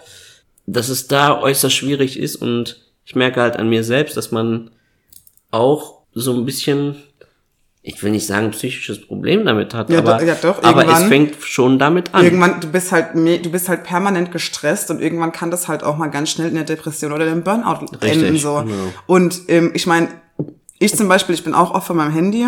[0.66, 4.70] dass es da äußerst schwierig ist und ich merke halt an mir selbst, dass man
[5.50, 6.96] auch so ein bisschen,
[7.88, 11.36] ich will nicht sagen psychisches Problem damit hat, Ja, aber, ja, doch, aber es fängt
[11.40, 12.24] schon damit an.
[12.24, 15.96] Irgendwann, du bist halt, du bist halt permanent gestresst und irgendwann kann das halt auch
[15.96, 18.56] mal ganz schnell in der Depression oder dem Burnout Richtig, enden, so.
[18.66, 18.92] genau.
[19.06, 20.08] Und, ähm, ich meine,
[20.80, 22.44] ich zum Beispiel, ich bin auch oft von meinem Handy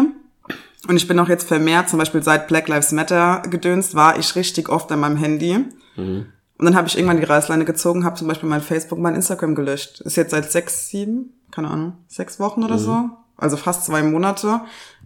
[0.88, 4.34] und ich bin auch jetzt vermehrt, zum Beispiel seit Black Lives Matter gedönst, war ich
[4.34, 5.56] richtig oft an meinem Handy.
[5.94, 6.26] Mhm.
[6.58, 9.54] Und dann habe ich irgendwann die Reißleine gezogen, habe zum Beispiel mein Facebook, mein Instagram
[9.54, 10.00] gelöscht.
[10.00, 12.66] Ist jetzt seit sechs, sieben, keine Ahnung, sechs Wochen Mhm.
[12.66, 14.60] oder so, also fast zwei Monate,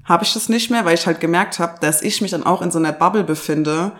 [0.04, 2.62] habe ich das nicht mehr, weil ich halt gemerkt habe, dass ich mich dann auch
[2.62, 3.92] in so einer Bubble befinde,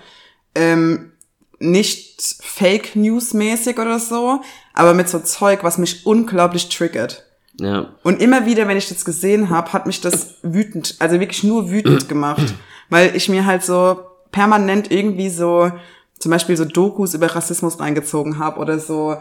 [0.54, 1.12] ähm,
[1.60, 4.40] nicht Fake News mäßig oder so,
[4.74, 7.24] aber mit so Zeug, was mich unglaublich triggert.
[7.60, 11.44] Ja, Und immer wieder, wenn ich das gesehen habe, hat mich das wütend, also wirklich
[11.44, 12.54] nur wütend gemacht,
[12.88, 14.00] weil ich mir halt so
[14.32, 15.70] permanent irgendwie so
[16.18, 19.16] zum Beispiel so Dokus über Rassismus reingezogen habe oder so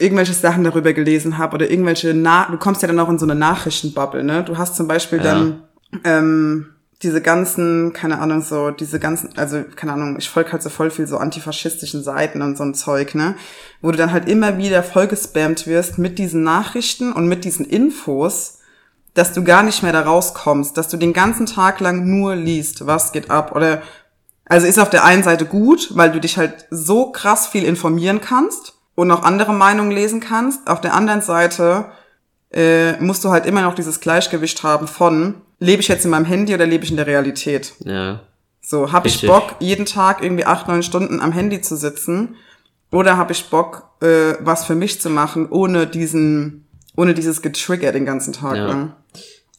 [0.00, 3.26] irgendwelche Sachen darüber gelesen habe oder irgendwelche Na du kommst ja dann auch in so
[3.26, 4.42] eine Nachrichtenbubble, ne?
[4.44, 5.24] Du hast zum Beispiel Ja.
[5.24, 5.62] dann
[6.04, 6.66] ähm,
[7.02, 10.90] diese ganzen, keine Ahnung, so, diese ganzen, also, keine Ahnung, ich folge halt so voll
[10.90, 13.36] viel so antifaschistischen Seiten und so ein Zeug, ne?
[13.80, 18.58] Wo du dann halt immer wieder vollgespammt wirst mit diesen Nachrichten und mit diesen Infos,
[19.14, 22.86] dass du gar nicht mehr da rauskommst, dass du den ganzen Tag lang nur liest,
[22.86, 23.82] was geht ab oder,
[24.44, 28.20] also ist auf der einen Seite gut, weil du dich halt so krass viel informieren
[28.20, 30.68] kannst und auch andere Meinungen lesen kannst.
[30.68, 31.86] Auf der anderen Seite
[32.52, 36.24] äh, musst du halt immer noch dieses Gleichgewicht haben von, lebe ich jetzt in meinem
[36.24, 37.74] Handy oder lebe ich in der Realität?
[37.80, 38.20] ja,
[38.60, 39.26] So, habe ich.
[39.26, 42.36] Bock, jeden Tag irgendwie acht, neun Stunden am Handy zu sitzen?
[42.92, 47.92] Oder habe ich Bock, äh, was für mich zu machen, ohne diesen, ohne dieses Getrigger
[47.92, 48.66] den ganzen Tag Ja.
[48.66, 48.92] lang?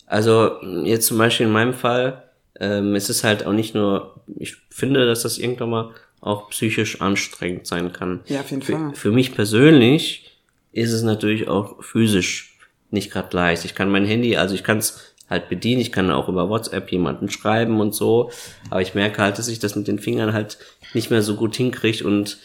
[0.05, 2.23] Also jetzt zum Beispiel in meinem Fall,
[2.59, 5.89] ähm, es ist halt auch nicht nur, ich finde, dass das irgendwann mal
[6.21, 8.21] auch psychisch anstrengend sein kann.
[8.27, 8.95] Ja, auf jeden für, Fall.
[8.95, 10.31] Für mich persönlich
[10.71, 12.57] ist es natürlich auch physisch
[12.91, 13.65] nicht gerade leicht.
[13.65, 16.91] Ich kann mein Handy, also ich kann es halt bedienen, ich kann auch über WhatsApp
[16.91, 18.31] jemanden schreiben und so,
[18.69, 20.57] aber ich merke halt, dass ich das mit den Fingern halt
[20.93, 22.37] nicht mehr so gut hinkriege und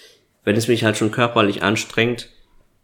[0.45, 2.29] wenn es mich halt schon körperlich anstrengt,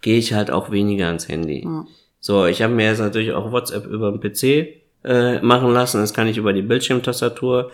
[0.01, 1.63] gehe ich halt auch weniger ans Handy.
[1.65, 1.87] Ja.
[2.19, 6.13] So, ich habe mir jetzt natürlich auch WhatsApp über den PC äh, machen lassen, das
[6.13, 7.71] kann ich über die Bildschirmtastatur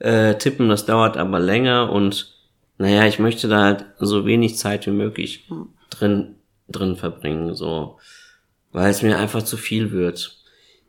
[0.00, 2.33] äh, tippen, das dauert aber länger und
[2.78, 5.48] naja, ich möchte da halt so wenig Zeit wie möglich
[5.90, 6.36] drin,
[6.68, 7.98] drin verbringen, so,
[8.72, 10.38] weil es mir einfach zu viel wird.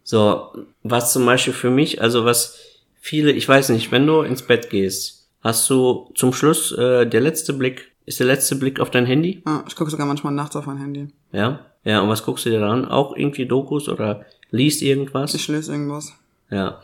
[0.04, 2.60] So, was zum Beispiel für mich, also was
[3.00, 7.22] viele, ich weiß nicht, wenn du ins Bett gehst, hast du zum Schluss äh, der
[7.22, 9.42] letzte Blick, ist der letzte Blick auf dein Handy?
[9.46, 11.08] Ja, ich gucke sogar manchmal nachts auf mein Handy.
[11.32, 11.66] Ja?
[11.84, 12.86] Ja, und was guckst du dir dann?
[12.86, 15.34] Auch irgendwie Dokus oder liest irgendwas?
[15.36, 16.14] Ich lese irgendwas.
[16.50, 16.82] Ja.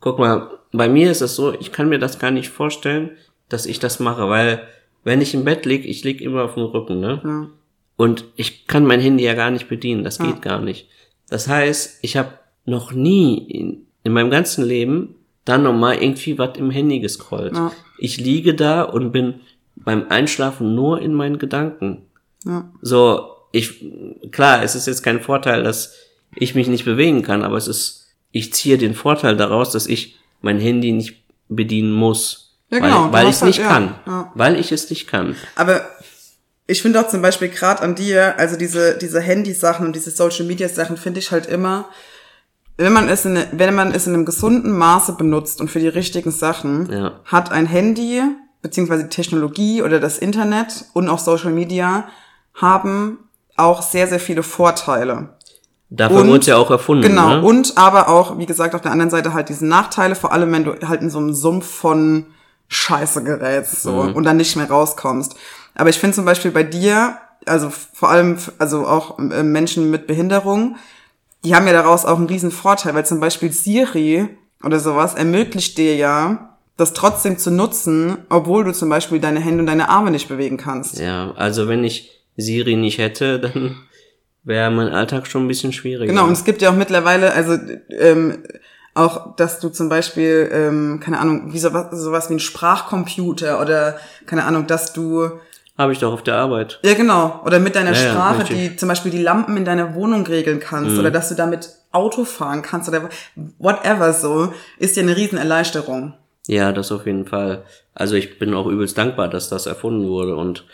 [0.00, 3.10] Guck mal, bei mir ist es so, ich kann mir das gar nicht vorstellen,
[3.50, 4.66] dass ich das mache, weil
[5.04, 7.20] wenn ich im Bett lieg, ich lieg immer auf dem Rücken, ne?
[7.22, 7.50] Ja.
[7.96, 10.88] Und ich kann mein Handy ja gar nicht bedienen, das geht gar nicht.
[11.28, 12.30] Das heißt, ich habe
[12.64, 17.54] noch nie in, in meinem ganzen Leben dann nochmal irgendwie was im Handy gescrollt.
[17.54, 17.72] Ja.
[17.98, 19.40] Ich liege da und bin
[19.76, 22.06] beim Einschlafen nur in meinen Gedanken.
[22.44, 22.70] Ja.
[22.80, 23.84] So, ich,
[24.30, 25.94] klar, es ist jetzt kein Vorteil, dass
[26.34, 30.16] ich mich nicht bewegen kann, aber es ist, ich ziehe den Vorteil daraus, dass ich
[30.40, 32.49] mein Handy nicht bedienen muss.
[32.70, 33.94] Ja, genau, Weil, weil ich es nicht ja, kann.
[34.06, 34.32] ja.
[34.34, 35.34] Weil ich es nicht kann.
[35.56, 35.80] Aber
[36.66, 40.46] ich finde auch zum Beispiel gerade an dir, also diese, diese Handysachen und diese Social
[40.46, 41.86] Media Sachen finde ich halt immer,
[42.76, 45.88] wenn man es in, wenn man es in einem gesunden Maße benutzt und für die
[45.88, 47.12] richtigen Sachen, Ja.
[47.24, 48.22] hat ein Handy,
[48.62, 52.06] beziehungsweise die Technologie oder das Internet und auch Social Media
[52.54, 53.18] haben
[53.56, 55.30] auch sehr, sehr viele Vorteile.
[55.90, 57.02] Dafür Und- wurde es ja auch erfunden.
[57.02, 57.42] Genau, Ne?
[57.42, 60.64] und aber auch, wie gesagt, auf der anderen Seite halt diese Nachteile, vor allem wenn
[60.64, 62.26] du halt in so einem Sumpf von
[62.70, 64.14] Scheiße gerätst so, Mhm.
[64.14, 65.34] und dann nicht mehr rauskommst.
[65.74, 70.06] Aber ich finde zum Beispiel bei dir, also vor allem, also auch äh, Menschen mit
[70.06, 70.76] Behinderung,
[71.44, 74.28] die haben ja daraus auch einen riesen Vorteil, weil zum Beispiel Siri
[74.62, 79.60] oder sowas ermöglicht dir ja, das trotzdem zu nutzen, obwohl du zum Beispiel deine Hände
[79.60, 80.98] und deine Arme nicht bewegen kannst.
[80.98, 83.76] Ja, also wenn ich Siri nicht hätte, dann
[84.44, 86.06] wäre mein Alltag schon ein bisschen schwieriger.
[86.12, 87.58] Genau, und es gibt ja auch mittlerweile, also
[87.98, 88.42] ähm,
[88.94, 93.98] auch, dass du zum Beispiel, ähm, keine Ahnung, wie sowas, sowas wie ein Sprachcomputer oder
[94.26, 95.30] keine Ahnung, dass du,
[95.78, 96.80] Habe ich doch auf der Arbeit.
[96.82, 98.42] ja genau, oder mit deiner Ja, ja, Sprache.
[98.52, 98.56] Mhm.
[98.56, 102.24] die zum Beispiel die Lampen in deiner Wohnung regeln kannst oder dass du damit Auto
[102.24, 103.08] fahren kannst oder
[103.58, 106.14] whatever so, ist ja eine Riesenerleichterung.
[106.46, 107.62] Ja, das auf jeden Fall.
[107.94, 110.36] Also ich bin auch übelst dankbar, dass das erfunden wurde.
[110.36, 110.64] Und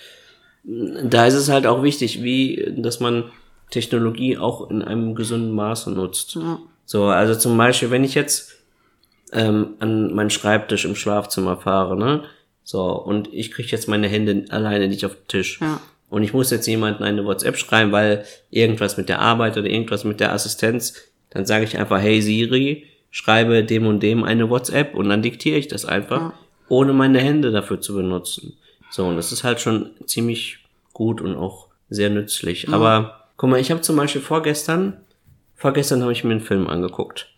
[0.65, 3.25] da ist es halt auch wichtig, wie, dass man
[3.71, 6.39] Technologie auch in einem gesunden Maße nutzt.
[6.87, 8.57] So, also zum Beispiel, wenn ich jetzt
[9.33, 12.23] ähm, an meinen Schreibtisch im Schlafzimmer fahre, ne?
[12.63, 15.61] So, und ich kriege jetzt meine Hände alleine nicht auf den Tisch.
[15.61, 15.81] Ja.
[16.09, 20.05] Und ich muss jetzt jemanden eine WhatsApp schreiben, weil irgendwas mit der Arbeit oder irgendwas
[20.05, 20.95] mit der Assistenz,
[21.31, 25.59] dann sage ich einfach, hey Siri, schreibe dem und dem eine WhatsApp und dann diktiere
[25.59, 26.33] ich das einfach,
[26.69, 28.57] ohne meine Hände dafür zu benutzen.
[28.91, 30.59] So, und das ist halt schon ziemlich
[30.93, 32.69] gut und auch sehr nützlich.
[32.69, 34.97] Aber guck mal, ich habe zum Beispiel vorgestern,
[35.67, 37.29] vorgestern habe ich mir einen Film angeguckt.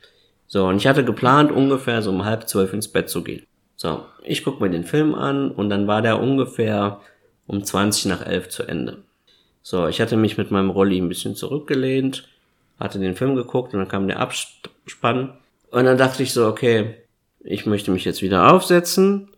[0.48, 3.46] So, und ich hatte geplant, ungefähr so um halb zwölf ins Bett zu gehen.
[3.76, 7.00] So, ich guck mir den Film an und dann war der ungefähr
[7.46, 8.98] um 20 nach 11 zu Ende.
[9.62, 12.28] So, ich hatte mich mit meinem Rolli ein bisschen zurückgelehnt,
[12.78, 15.32] hatte den Film geguckt und dann kam der Abspann.
[15.70, 16.96] Und dann dachte ich so, okay,
[17.40, 19.28] ich möchte mich jetzt wieder aufsetzen,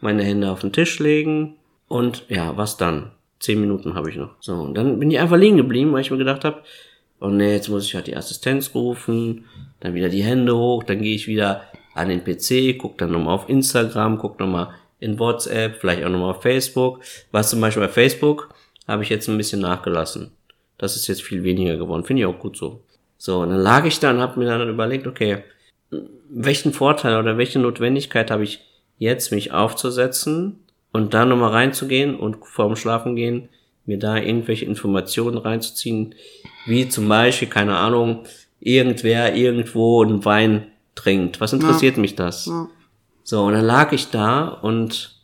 [0.00, 1.54] meine Hände auf den Tisch legen
[1.86, 3.12] und ja, was dann?
[3.38, 4.30] Zehn Minuten habe ich noch.
[4.40, 6.62] So, und dann bin ich einfach liegen geblieben, weil ich mir gedacht habe,
[7.20, 9.44] oh nee, jetzt muss ich halt die Assistenz rufen,
[9.80, 11.62] dann wieder die Hände hoch, dann gehe ich wieder
[11.94, 16.30] an den PC, guck dann nochmal auf Instagram, guck nochmal in WhatsApp, vielleicht auch nochmal
[16.30, 17.00] auf Facebook.
[17.32, 18.54] Was zum Beispiel bei Facebook
[18.86, 20.30] habe ich jetzt ein bisschen nachgelassen.
[20.78, 22.04] Das ist jetzt viel weniger geworden.
[22.04, 22.82] Finde ich auch gut so.
[23.18, 25.42] So, und dann lag ich da und habe mir dann überlegt, okay,
[26.30, 28.60] welchen Vorteil oder welche Notwendigkeit habe ich
[28.98, 30.60] jetzt, mich aufzusetzen
[30.92, 33.48] und da nochmal reinzugehen und vorm Schlafen gehen,
[33.84, 36.14] mir da irgendwelche Informationen reinzuziehen,
[36.66, 38.24] wie zum Beispiel, keine Ahnung,
[38.60, 41.40] irgendwer irgendwo einen Wein trinkt.
[41.40, 42.46] Was interessiert mich das?
[42.46, 42.68] Ja.
[43.24, 45.18] So, und dann lag ich da und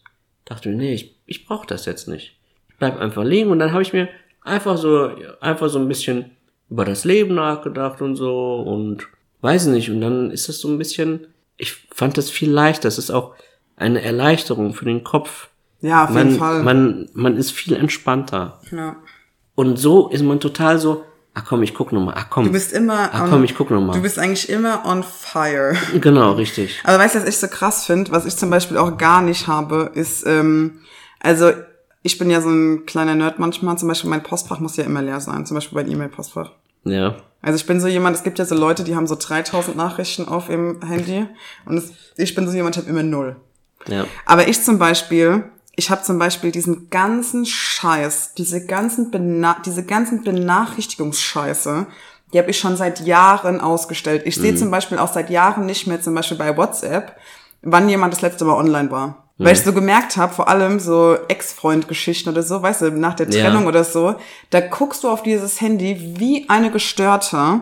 [0.44, 2.36] dachte mir, nee, ich, ich brauche das jetzt nicht.
[2.68, 4.08] Ich bleib einfach liegen und dann habe ich mir
[4.42, 6.30] einfach so, einfach so ein bisschen
[6.70, 9.06] über das Leben nachgedacht und so und
[9.40, 9.90] weiß nicht.
[9.90, 12.88] Und dann ist das so ein bisschen, ich fand das viel leichter.
[12.88, 13.34] Es ist auch
[13.76, 15.48] eine Erleichterung für den Kopf.
[15.80, 16.62] Ja, auf Man, jeden Fall.
[16.62, 18.60] man, man ist viel entspannter.
[18.72, 18.96] ja.
[19.54, 21.04] Und so ist man total so,
[21.36, 22.44] ach komm, ich guck noch mal, ach komm.
[22.46, 23.92] Du bist immer ach on- komm, ich guck noch mal.
[23.92, 25.74] Du bist eigentlich immer on fire.
[26.00, 26.80] genau, richtig.
[26.82, 29.46] Aber weißt du, was ich so krass finde, was ich zum Beispiel auch gar nicht
[29.46, 30.80] habe, ist, ähm,
[31.20, 31.52] also
[32.02, 33.76] ich bin ja so ein kleiner Nerd manchmal.
[33.76, 35.44] Zum Beispiel mein Postfach muss ja immer leer sein.
[35.44, 36.52] Zum Beispiel mein E-Mail-Postfach.
[36.84, 37.16] Ja.
[37.42, 40.26] Also ich bin so jemand, es gibt ja so Leute, die haben so 3000 Nachrichten
[40.28, 41.26] auf ihrem Handy.
[41.64, 43.36] Und es, ich bin so jemand, ich habe immer null.
[43.88, 44.04] Ja.
[44.24, 45.44] Aber ich zum Beispiel,
[45.76, 51.86] ich habe zum Beispiel diesen ganzen Scheiß, diese ganzen, Bena diese ganzen Benachrichtigungsscheiße,
[52.32, 54.22] die habe ich schon seit Jahren ausgestellt.
[54.24, 57.16] Ich sehe zum Beispiel auch seit Jahren nicht mehr, zum Beispiel bei WhatsApp,
[57.62, 59.22] wann jemand das letzte Mal online war.
[59.38, 63.28] Weil ich so gemerkt habe, vor allem so Ex-Freund-Geschichten oder so, weißt du, nach der
[63.28, 63.42] Ja.
[63.44, 64.14] Trennung oder so,
[64.48, 67.60] da guckst du auf dieses Handy wie eine Gestörte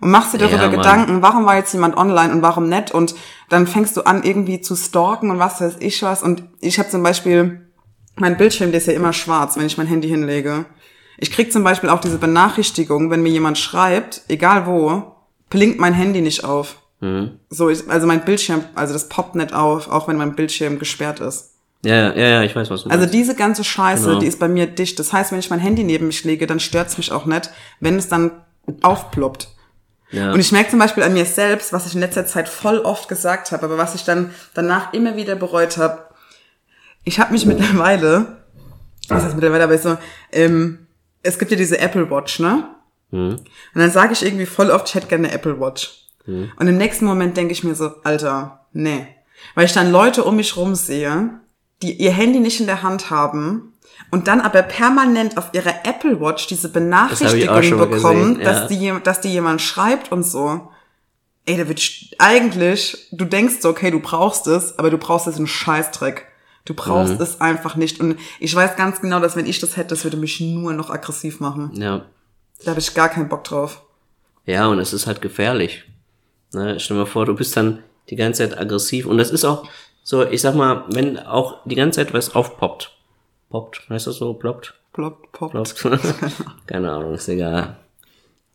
[0.00, 0.68] und machst dir darüber Ja.
[0.68, 3.14] Gedanken, warum war jetzt jemand online und warum nicht und
[3.48, 6.88] dann fängst du an irgendwie zu stalken und was weiß ich was und ich habe
[6.88, 7.66] zum Beispiel,
[8.16, 10.64] mein Bildschirm, der ist ja immer schwarz, wenn ich mein Handy hinlege.
[11.18, 15.12] Ich krieg zum Beispiel auch diese Benachrichtigung, wenn mir jemand schreibt, egal wo,
[15.50, 16.76] blinkt mein Handy nicht auf.
[17.00, 17.38] Mhm.
[17.50, 21.20] So, ich, also mein Bildschirm, also das poppt nicht auf, auch wenn mein Bildschirm gesperrt
[21.20, 21.52] ist.
[21.84, 23.14] Ja, ja, ja, ich weiß, was du Also meinst.
[23.14, 24.18] diese ganze Scheiße, Genau.
[24.18, 24.98] die ist bei mir dicht.
[24.98, 27.96] Das heißt, wenn ich mein Handy neben mich lege, dann stört's mich auch nicht, wenn
[27.96, 28.30] es dann
[28.82, 29.48] aufploppt.
[30.10, 30.32] Ja.
[30.32, 33.08] Und ich merke zum Beispiel an mir selbst, was ich in letzter Zeit voll oft
[33.08, 36.06] gesagt habe, aber was ich dann danach immer wieder bereut habe.
[37.04, 38.44] Ich habe mich mittlerweile,
[39.08, 39.98] was heißt mittlerweile, aber so,
[40.32, 40.86] ähm,
[41.22, 42.68] es gibt ja diese Apple Watch, ne?
[43.10, 43.36] Mhm.
[43.38, 46.06] Und dann sage ich irgendwie voll oft, ich hätte gerne eine Apple Watch.
[46.26, 49.06] Und im nächsten Moment denke ich mir so, Alter, nee.
[49.54, 51.40] Weil ich dann Leute um mich rum sehe,
[51.82, 53.74] die ihr Handy nicht in der Hand haben
[54.10, 58.52] und dann aber permanent auf ihrer Apple Watch diese Benachrichtigung bekommen, gesehen, ja.
[58.52, 60.68] dass, die, dass die jemand schreibt und so.
[61.44, 61.80] Ey, da wird
[62.18, 66.26] eigentlich, du denkst so, okay, du brauchst es, aber du brauchst es in Scheißdreck.
[66.64, 67.22] Du brauchst Mhm.
[67.22, 68.00] es einfach nicht.
[68.00, 70.90] Und ich weiß ganz genau, dass wenn ich das hätte, das würde mich nur noch
[70.90, 71.70] aggressiv machen.
[71.74, 72.04] ja.
[72.64, 73.82] Da habe ich gar keinen Bock drauf.
[74.46, 75.84] Ja, und es ist halt gefährlich.
[76.54, 79.04] Ne, stell dir mal vor, du bist dann die ganze Zeit aggressiv.
[79.04, 79.68] Und das ist auch
[80.02, 82.95] so, ich sag mal, wenn auch die ganze Zeit was aufpoppt.
[83.56, 84.34] Poppt, heißt das so?
[84.34, 84.74] Ploppt?
[84.92, 85.52] Ploppt, poppt.
[85.76, 86.02] Ploppt?
[86.66, 87.76] Keine Ahnung, ist egal.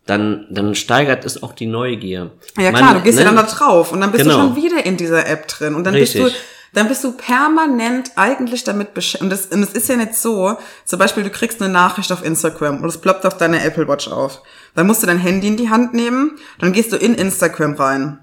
[0.05, 2.31] Dann, dann steigert es auch die Neugier.
[2.55, 4.37] Ja Man, klar, du gehst ja ne, dann da drauf und dann bist Genau.
[4.37, 6.33] du schon wieder in dieser App drin und dann bist Richtig.
[6.33, 6.39] du
[6.73, 9.23] dann bist du permanent eigentlich damit beschäftigt.
[9.23, 12.23] Und das, und es ist ja nicht so, zum Beispiel du kriegst eine Nachricht auf
[12.23, 14.41] Instagram und es ploppt auf deiner Apple Watch auf.
[14.73, 18.19] Dann musst du dein Handy in die Hand nehmen, dann gehst du in Instagram rein.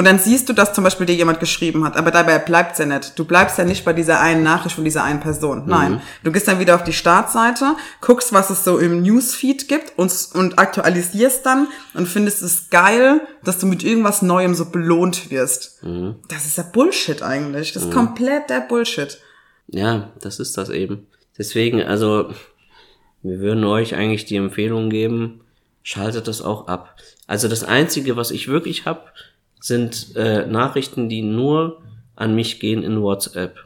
[0.00, 2.86] Und dann siehst du, dass zum Beispiel dir jemand geschrieben hat, aber dabei bleibt's ja
[2.86, 3.18] nicht.
[3.18, 5.64] Du bleibst ja nicht bei dieser einen Nachricht von dieser einen Person.
[5.66, 6.00] Nein.
[6.24, 10.10] Du gehst dann wieder auf die Startseite, guckst, was es so im Newsfeed gibt und,
[10.32, 15.82] und aktualisierst dann und findest es geil, dass du mit irgendwas Neuem so belohnt wirst.
[16.28, 17.74] Das ist ja Bullshit eigentlich.
[17.74, 19.18] Das ist komplett der Bullshit.
[19.66, 21.08] Ja, das ist das eben.
[21.36, 22.32] Deswegen, also,
[23.22, 25.42] wir würden euch eigentlich die Empfehlung geben,
[25.82, 26.96] schaltet das auch ab.
[27.26, 29.12] Also das Einzige, was ich wirklich hab,
[29.60, 31.82] sind äh, Nachrichten, die nur
[32.16, 33.56] an mich gehen in WhatsApp.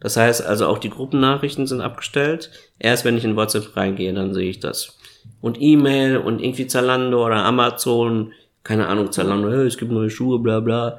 [0.00, 2.50] Das heißt also auch die Gruppennachrichten sind abgestellt.
[2.78, 4.98] Erst wenn ich in WhatsApp reingehe, dann sehe ich das.
[5.40, 8.32] Und E-Mail und irgendwie Zalando oder Amazon,
[8.64, 10.98] keine Ahnung, Zalando, hey, es gibt neue Schuhe, bla bla.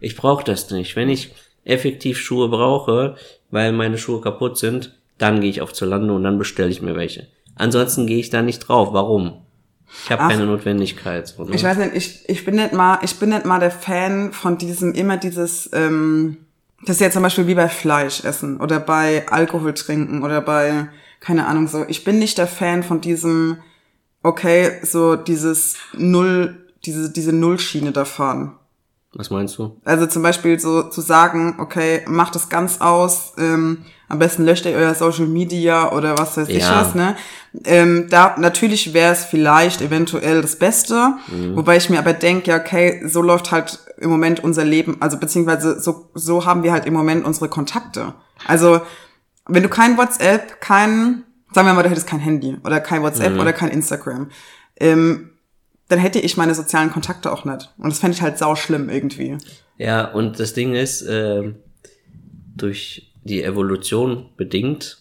[0.00, 0.96] Ich brauche das nicht.
[0.96, 1.32] Wenn ich
[1.64, 3.14] effektiv Schuhe brauche,
[3.50, 6.96] weil meine Schuhe kaputt sind, dann gehe ich auf Zalando und dann bestelle ich mir
[6.96, 7.28] welche.
[7.54, 8.92] Ansonsten gehe ich da nicht drauf.
[8.92, 9.42] Warum?
[10.04, 11.28] Ich habe keine Notwendigkeit.
[11.28, 11.54] So, ne?
[11.54, 14.58] Ich weiß nicht, ich, ich bin nicht mal, ich bin nicht mal der Fan von
[14.58, 16.38] diesem, immer dieses, ähm,
[16.84, 20.88] das ist ja zum Beispiel wie bei Fleisch essen oder bei Alkohol trinken oder bei,
[21.20, 21.84] keine Ahnung, so.
[21.88, 23.58] Ich bin nicht der Fan von diesem,
[24.22, 28.56] okay, so dieses Null, diese, diese Nullschiene da fahren.
[29.14, 29.76] Was meinst du?
[29.84, 34.66] Also zum Beispiel so zu sagen, okay, macht das ganz aus, ähm, am besten löscht
[34.66, 36.82] ihr euer Social Media oder was weiß ich Ja.
[36.82, 37.16] was, ne?
[37.64, 41.14] Ähm, da natürlich wäre es vielleicht eventuell das Beste,
[41.54, 45.16] wobei ich mir aber denke, ja, okay, so läuft halt im Moment unser Leben, also
[45.16, 48.12] beziehungsweise so, so haben wir halt im Moment unsere Kontakte.
[48.46, 48.82] Also
[49.48, 53.38] wenn du kein WhatsApp, kein, sagen wir mal, du hättest kein Handy oder kein WhatsApp
[53.40, 54.30] oder kein Instagram,
[54.78, 55.30] ähm,
[55.88, 57.72] dann hätte ich meine sozialen Kontakte auch nicht.
[57.78, 59.38] Und das fände ich halt sau schlimm irgendwie.
[59.78, 61.56] Ja, und das Ding ist, ähm,
[62.54, 64.98] durch die Evolution bedingt,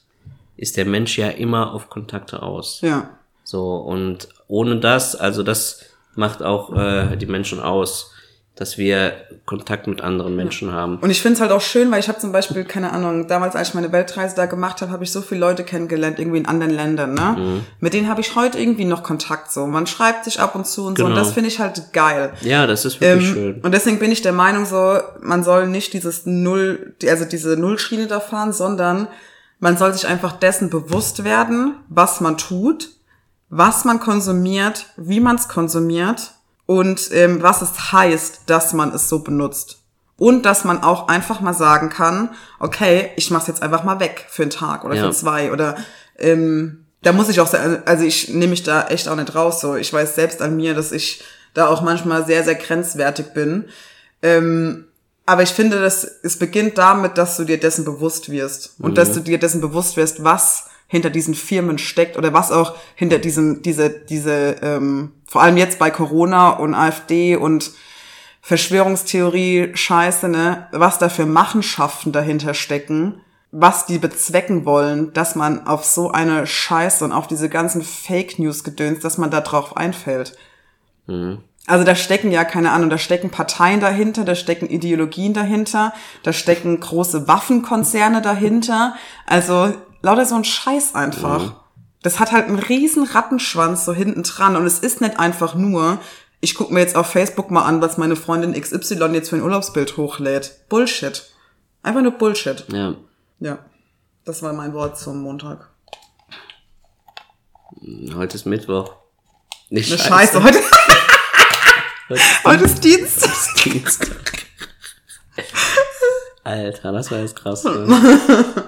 [0.57, 2.81] ist der Mensch ja immer auf Kontakte aus.
[2.81, 3.17] Ja.
[3.43, 5.85] So, und ohne das, also das
[6.15, 8.13] macht auch äh, die Menschen aus,
[8.55, 9.13] dass wir
[9.45, 10.97] Kontakt mit anderen Menschen haben.
[10.99, 13.55] Und ich finde es halt auch schön, weil ich habe zum Beispiel, keine Ahnung, damals,
[13.55, 16.45] als ich meine Weltreise da gemacht habe, habe ich so viele Leute kennengelernt, irgendwie in
[16.45, 17.35] anderen Ländern, ne?
[17.37, 17.65] Mhm.
[17.79, 19.65] Mit denen habe ich heute irgendwie noch Kontakt so.
[19.67, 21.05] Man schreibt sich ab und zu und so.
[21.05, 21.21] Und Genau.
[21.23, 22.33] das finde ich halt geil.
[22.41, 23.61] Ja, das ist wirklich Ähm, schön.
[23.61, 28.07] Und deswegen bin ich der Meinung so, man soll nicht dieses Null, also diese Nullschiene
[28.07, 29.07] da fahren, sondern
[29.59, 32.89] man soll sich einfach dessen bewusst werden, was man tut,
[33.49, 36.33] was man konsumiert, wie man es konsumiert
[36.71, 39.79] und ähm, was es heißt, dass man es so benutzt.
[40.15, 44.25] Und dass man auch einfach mal sagen kann, okay, ich mach's jetzt einfach mal weg
[44.29, 45.03] für einen Tag oder Ja.
[45.07, 45.75] für zwei oder
[46.17, 49.59] ähm, da muss ich auch sagen, also ich nehme mich da echt auch nicht raus.
[49.59, 51.21] So, ich weiß selbst an mir, dass ich
[51.53, 53.65] da auch manchmal sehr, sehr grenzwertig bin.
[54.21, 54.85] Ähm,
[55.25, 59.11] aber ich finde, dass es beginnt damit, dass du dir dessen bewusst wirst und dass
[59.11, 63.61] du dir dessen bewusst wirst, was hinter diesen Firmen steckt oder was auch hinter diesem
[63.61, 67.71] diese diese ähm, vor allem jetzt bei Corona und AfD und
[68.41, 73.21] Verschwörungstheorie Scheiße, ne, was da für Machenschaften dahinter stecken,
[73.51, 78.37] was die bezwecken wollen, dass man auf so eine Scheiße und auf diese ganzen Fake
[78.37, 80.35] News gedöns, dass man da drauf einfällt.
[81.67, 86.33] Also da stecken ja keine Ahnung, da stecken Parteien dahinter, da stecken Ideologien dahinter, da
[86.33, 88.95] stecken große Waffenkonzerne dahinter.
[89.25, 91.53] Also lauter so ein Scheiß einfach.
[92.01, 95.99] Das hat halt einen riesen Rattenschwanz so hinten dran und es ist nicht einfach nur,
[96.39, 99.43] ich guck mir jetzt auf Facebook mal an, was meine Freundin XY jetzt für ein
[99.43, 100.67] Urlaubsbild hochlädt.
[100.67, 101.23] Bullshit.
[101.83, 102.65] Einfach nur Bullshit.
[102.71, 102.95] Ja.
[103.39, 103.59] Ja.
[104.25, 105.69] Das war mein Wort zum Montag.
[108.15, 108.93] Heute ist Mittwoch.
[109.69, 110.43] Nicht Eine Scheiße.
[110.43, 110.59] Heute,
[112.09, 113.63] Heute ist heute ist Dienstag.
[113.63, 114.45] Dienstag.
[116.43, 117.63] Alter, das war jetzt krass.
[117.65, 118.63] Ne?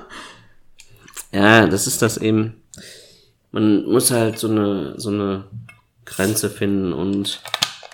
[1.34, 2.61] Ja, das ist das eben.
[3.51, 5.45] Man muss halt so eine, so eine
[6.05, 7.41] Grenze finden und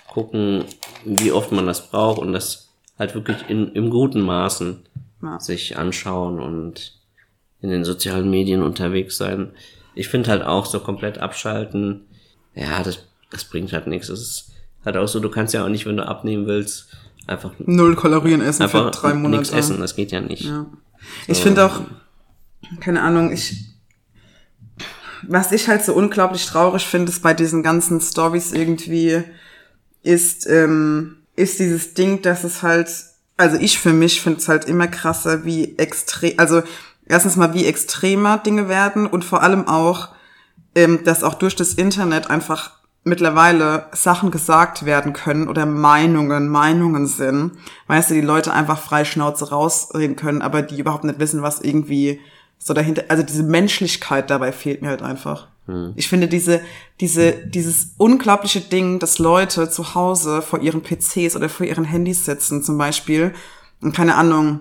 [0.08, 0.64] gucken,
[1.04, 2.68] wie oft man das braucht und das
[2.98, 4.82] halt wirklich in, im guten Maßen
[5.22, 5.38] Ja.
[5.40, 6.94] sich anschauen und
[7.60, 9.52] in den sozialen Medien unterwegs sein.
[9.94, 12.06] Ich finde halt auch so komplett abschalten,
[12.54, 14.08] ja, das, das bringt halt nichts.
[14.08, 14.50] Es ist
[14.84, 16.88] halt auch so, du kannst ja auch nicht, wenn du abnehmen willst,
[17.26, 19.40] einfach Null Kalorien essen für einfach drei Monate.
[19.42, 20.44] nichts essen, das geht ja nicht.
[20.44, 20.66] Ja.
[21.26, 21.80] Ich finde auch,
[22.80, 23.66] keine Ahnung, ich,
[25.26, 29.22] was ich halt so unglaublich traurig finde, ist bei diesen ganzen Stories irgendwie,
[30.02, 32.90] ist, ähm, ist dieses Ding, dass es halt,
[33.36, 36.62] also ich für mich finde es halt immer krasser, wie extrem, also
[37.06, 40.10] erstens mal, wie extremer Dinge werden und vor allem auch,
[40.74, 47.06] ähm, dass auch durch das Internet einfach mittlerweile Sachen gesagt werden können oder Meinungen, Meinungen
[47.06, 47.52] sind.
[47.86, 51.60] Weißt du, die Leute einfach frei Schnauze rausreden können, aber die überhaupt nicht wissen, was
[51.60, 52.20] irgendwie
[52.62, 55.48] so dahinter, also diese Menschlichkeit dabei fehlt mir halt einfach.
[55.96, 56.60] Ich finde diese,
[57.00, 62.24] diese, dieses unglaubliche Ding, dass Leute zu Hause vor ihren PCs oder vor ihren Handys
[62.24, 63.32] sitzen zum Beispiel
[63.80, 64.60] und keine Ahnung,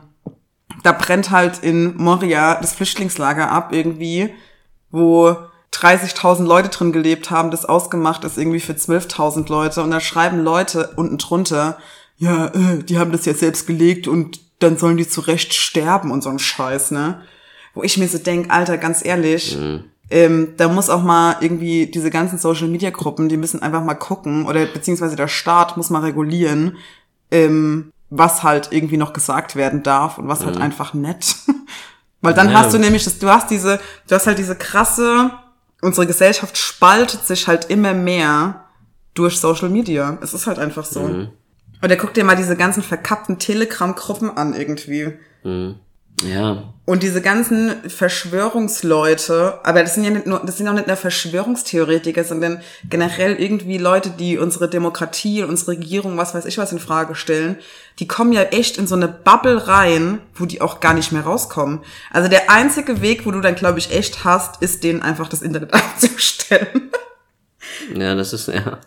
[0.84, 4.30] da brennt halt in Moria das Flüchtlingslager ab irgendwie,
[4.92, 5.36] wo
[5.74, 10.44] 30.000 Leute drin gelebt haben, das ausgemacht ist irgendwie für 12.000 Leute und da schreiben
[10.44, 11.78] Leute unten drunter,
[12.18, 16.22] ja, äh, die haben das ja selbst gelegt und dann sollen die zurecht sterben und
[16.22, 17.22] so ein Scheiß, ne?
[17.80, 19.58] Wo ich mir so denk, Alter, ganz ehrlich,
[20.10, 24.66] ähm, da muss auch mal irgendwie diese ganzen Social-Media-Gruppen, die müssen einfach mal gucken oder
[24.66, 26.76] beziehungsweise der Staat muss mal regulieren,
[27.32, 31.36] ähm, was halt irgendwie noch gesagt werden darf und was halt einfach nett.
[32.22, 32.56] Weil dann Ja.
[32.60, 35.32] hast du nämlich, das, du hast diese, du hast halt diese krasse,
[35.82, 38.66] unsere Gesellschaft spaltet sich halt immer mehr
[39.14, 40.18] durch Social Media.
[40.22, 41.00] Es ist halt einfach so.
[41.82, 45.14] Oder guck dir mal diese ganzen verkappten Telegram-Gruppen an irgendwie.
[46.24, 50.88] Ja, Und diese ganzen Verschwörungsleute, aber das sind ja nicht nur, das sind auch nicht
[50.88, 56.72] nur Verschwörungstheoretiker, sondern generell irgendwie Leute, die unsere Demokratie, unsere Regierung, was weiß ich was
[56.72, 57.58] in Frage stellen,
[58.00, 61.24] die kommen ja echt in so eine Bubble rein, wo die auch gar nicht mehr
[61.24, 61.82] rauskommen.
[62.12, 65.42] Also der einzige Weg, wo du dann, glaube ich, echt hast, ist denen einfach das
[65.42, 66.92] Internet abzustellen.
[67.96, 68.80] ja, das ist, ja.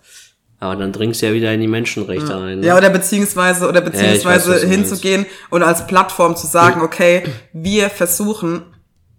[0.63, 2.61] Aber dann dringst du ja wieder in die Menschenrechte ein.
[2.61, 2.67] Ne?
[2.69, 7.25] Ja, oder beziehungsweise, oder weiß, beziehungsweise was du hinzugehen und als Plattform zu sagen, okay,
[7.53, 8.63] wir versuchen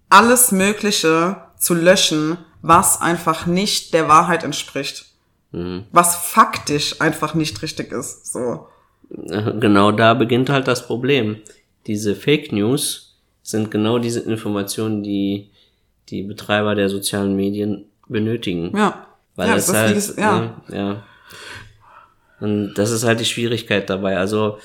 [0.09, 5.07] alles Mögliche zu löschen, was einfach nicht der Wahrheit entspricht.
[5.51, 5.83] Mhm.
[5.91, 8.31] Was faktisch einfach nicht richtig ist.
[8.31, 8.69] So.
[9.09, 11.41] genau da beginnt halt das Problem.
[11.87, 15.49] Diese Fake News sind genau diese Informationen, die
[16.07, 18.71] die Betreiber der sozialen Medien benötigen.
[18.77, 19.07] Ja.
[19.35, 20.39] Weil ja, das, ist halt, dieses- ja.
[20.39, 21.03] ne, ja.
[22.39, 24.17] Und das ist halt die Schwierigkeit dabei.
[24.17, 24.57] Also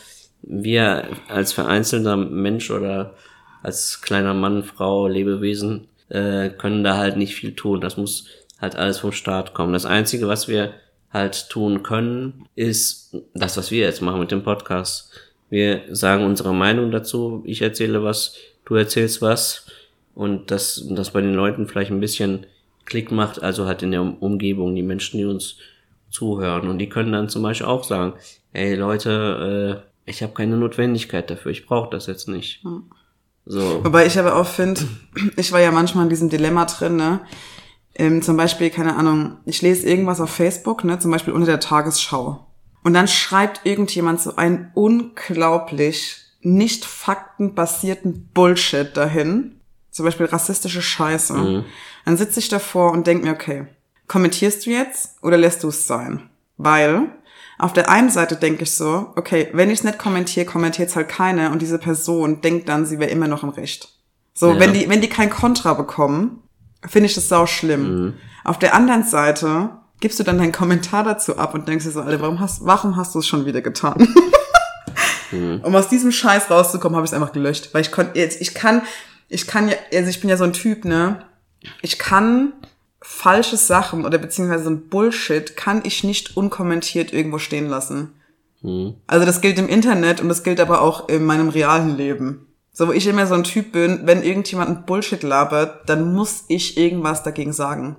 [0.43, 3.15] wir als vereinzelter Mensch oder
[3.63, 7.81] als kleiner Mann, Frau, Lebewesen äh, können da halt nicht viel tun.
[7.81, 8.27] Das muss
[8.61, 9.73] halt alles vom Staat kommen.
[9.73, 10.73] Das Einzige, was wir
[11.13, 15.13] halt tun können, ist das, was wir jetzt machen mit dem Podcast.
[15.51, 17.43] Wir sagen unsere Meinung dazu.
[17.47, 19.67] Ich erzähle was, du erzählst was.
[20.15, 22.47] Und das, das bei den Leuten vielleicht ein bisschen
[22.85, 25.57] Klick macht, also halt in der Um- Umgebung, die Menschen, die uns
[26.11, 26.69] zuhören.
[26.69, 28.15] Und die können dann zum Beispiel auch sagen,
[28.53, 32.65] ey Leute, äh, ich habe keine Notwendigkeit dafür, ich brauche das jetzt nicht.
[33.45, 33.85] So.
[33.85, 34.83] Wobei ich aber auch finde,
[35.37, 37.21] ich war ja manchmal in diesem Dilemma drin, ne?
[37.95, 41.59] Ähm, zum Beispiel, keine Ahnung, ich lese irgendwas auf Facebook, ne, zum Beispiel unter der
[41.59, 42.47] Tagesschau.
[42.85, 49.61] Und dann schreibt irgendjemand so einen unglaublich nicht faktenbasierten Bullshit dahin.
[49.91, 51.35] Zum Beispiel rassistische Scheiße.
[51.35, 51.65] Mhm.
[52.05, 53.67] Dann sitze ich davor und denke mir, okay,
[54.09, 56.29] kommentierst du jetzt oder lässt du es sein?
[56.57, 57.07] Weil
[57.59, 60.97] auf der einen Seite denke ich so, okay, wenn ich es nicht kommentiere, kommentiert es
[60.97, 63.89] halt keiner und diese Person denkt dann, sie wäre immer noch im Recht.
[64.35, 64.61] So, Ja.
[64.61, 66.43] wenn die, wenn die kein Kontra bekommen,
[66.87, 68.05] finde ich das sau schlimm.
[68.07, 68.15] Mhm.
[68.45, 72.01] Auf der anderen Seite gibst du dann deinen Kommentar dazu ab und denkst dir so,
[72.01, 74.09] Alter, warum hast, warum hast du es schon wieder getan?
[75.63, 77.69] Um aus diesem Scheiß rauszukommen, habe ich es einfach gelöscht.
[77.75, 78.81] Weil ich konnte jetzt, ich kann,
[79.29, 81.23] ich kann ja, also ich bin ja so ein Typ, ne?
[81.83, 82.55] Ich kann
[83.01, 88.13] falsche Sachen oder beziehungsweise so ein Bullshit kann ich nicht unkommentiert irgendwo stehen lassen.
[89.07, 92.47] Also das gilt im Internet und das gilt aber auch in meinem realen Leben.
[92.73, 96.45] So, wo ich immer so ein Typ bin, wenn irgendjemand ein Bullshit labert, dann muss
[96.49, 97.97] ich irgendwas dagegen sagen.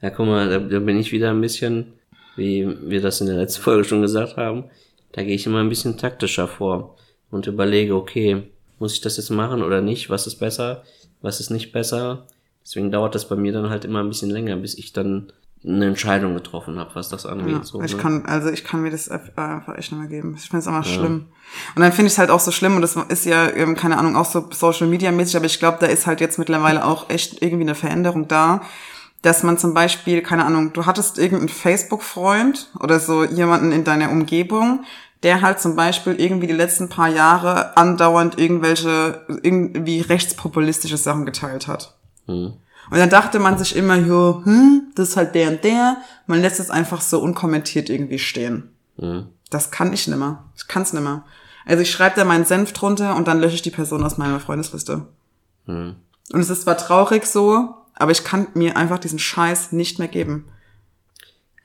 [0.00, 1.94] Ja, guck mal, da, da bin ich wieder ein bisschen,
[2.36, 4.64] wie wir das in der letzten Folge schon gesagt haben,
[5.12, 6.96] da gehe ich immer ein bisschen taktischer vor
[7.30, 8.44] und überlege, okay,
[8.78, 10.10] muss ich das jetzt machen oder nicht?
[10.10, 10.84] Was ist besser?
[11.20, 12.26] Was ist nicht besser?
[12.68, 15.32] Deswegen dauert das bei mir dann halt immer ein bisschen länger, bis ich dann
[15.64, 17.48] eine Entscheidung getroffen habe, was das angeht.
[17.56, 18.02] Ja, so, ich ne?
[18.02, 20.34] kann, also ich kann mir das einfach echt nicht mehr geben.
[20.36, 21.28] Ich finde es einfach schlimm.
[21.74, 23.96] Und dann finde ich es halt auch so schlimm, und das ist ja, ähm, keine
[23.96, 27.08] Ahnung, auch so Social Media mäßig, aber ich glaube, da ist halt jetzt mittlerweile auch
[27.08, 28.60] echt irgendwie eine Veränderung da,
[29.22, 34.10] dass man zum Beispiel, keine Ahnung, du hattest irgendeinen Facebook-Freund oder so jemanden in deiner
[34.10, 34.84] Umgebung,
[35.22, 41.66] der halt zum Beispiel irgendwie die letzten paar Jahre andauernd irgendwelche, irgendwie rechtspopulistische Sachen geteilt
[41.66, 41.97] hat.
[42.28, 45.96] Und dann dachte man sich immer, jo, hm, das ist halt der und der.
[46.26, 48.70] Man lässt es einfach so unkommentiert irgendwie stehen.
[49.50, 50.44] Das kann ich nimmer.
[50.56, 51.24] Ich kann's nimmer.
[51.66, 54.40] Also ich schreibe da meinen Senf drunter und dann lösche ich die Person aus meiner
[54.40, 55.06] Freundesliste.
[55.66, 55.96] Und
[56.32, 60.46] es ist zwar traurig so, aber ich kann mir einfach diesen Scheiß nicht mehr geben.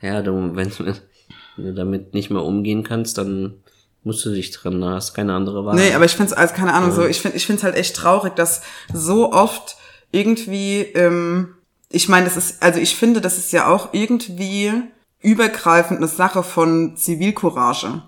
[0.01, 3.55] Ja, du, wenn, du- damit nicht mehr umgehen kannst, dann
[4.03, 5.75] musst du dich dran, da hast keine andere Wahl.
[5.75, 8.35] Nee, aber ich find's also keine Ahnung, so, ich find, ich find's halt echt traurig,
[8.35, 8.61] dass
[8.93, 9.77] so oft
[10.13, 11.55] irgendwie, ähm,
[11.89, 14.71] ich meine, das ist, also ich finde, das ist ja auch irgendwie
[15.19, 18.03] übergreifend eine Sache von Zivilcourage.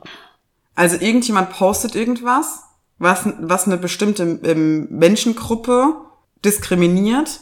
[0.76, 2.64] Also irgendjemand postet irgendwas,
[2.99, 5.95] was, was eine bestimmte ähm, Menschengruppe
[6.43, 7.41] diskriminiert.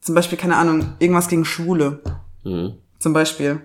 [0.00, 2.00] Zum Beispiel, keine Ahnung, irgendwas gegen Schwule.
[2.42, 2.74] Mhm.
[2.98, 3.60] Zum Beispiel.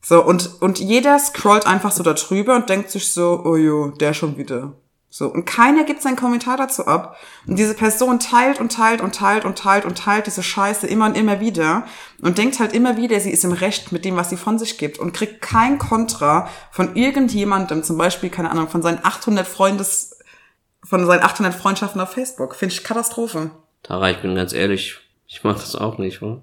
[0.00, 3.88] So, und, und jeder scrollt einfach so da drüber und denkt sich so, oh jo,
[3.88, 4.74] der schon wieder.
[5.16, 7.16] So, und keiner gibt seinen Kommentar dazu ab.
[7.46, 11.06] Und diese Person teilt und teilt und teilt und teilt und teilt diese Scheiße immer
[11.06, 11.86] und immer wieder
[12.20, 14.76] und denkt halt immer wieder, sie ist im Recht mit dem, was sie von sich
[14.76, 20.18] gibt und kriegt kein Kontra von irgendjemandem, zum Beispiel, keine Ahnung, von seinen 800 Freundes,
[20.82, 22.56] von seinen 800 Freundschaften auf Facebook.
[22.56, 23.52] Finde ich Katastrophe.
[23.84, 24.98] Tara, ich bin ganz ehrlich,
[25.28, 26.42] ich mach das auch nicht, wa?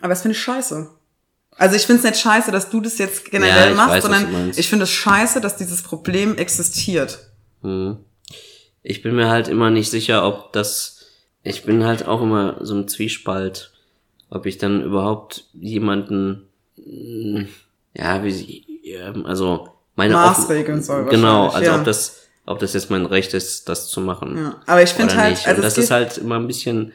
[0.00, 0.90] Aber das finde ich scheiße.
[1.56, 4.02] Also ich finde es nicht scheiße, dass du das jetzt Ja, generell ich machst, weiß,
[4.02, 7.30] sondern ich finde es scheiße, dass dieses Problem existiert.
[8.82, 11.06] Ich bin mir halt immer nicht sicher, ob das,
[11.42, 13.72] ich bin halt auch immer so im Zwiespalt,
[14.30, 17.42] ob ich dann überhaupt jemanden, mm,
[17.94, 18.66] ja, wie sie,
[19.24, 21.76] also meine Maßregeln soll Genau, also ja.
[21.76, 24.36] ob das, ob das jetzt mein Recht ist, das zu machen.
[24.36, 24.56] Ja.
[24.66, 25.46] Aber ich finde oder halt, nicht.
[25.46, 26.92] also das ist halt immer ein bisschen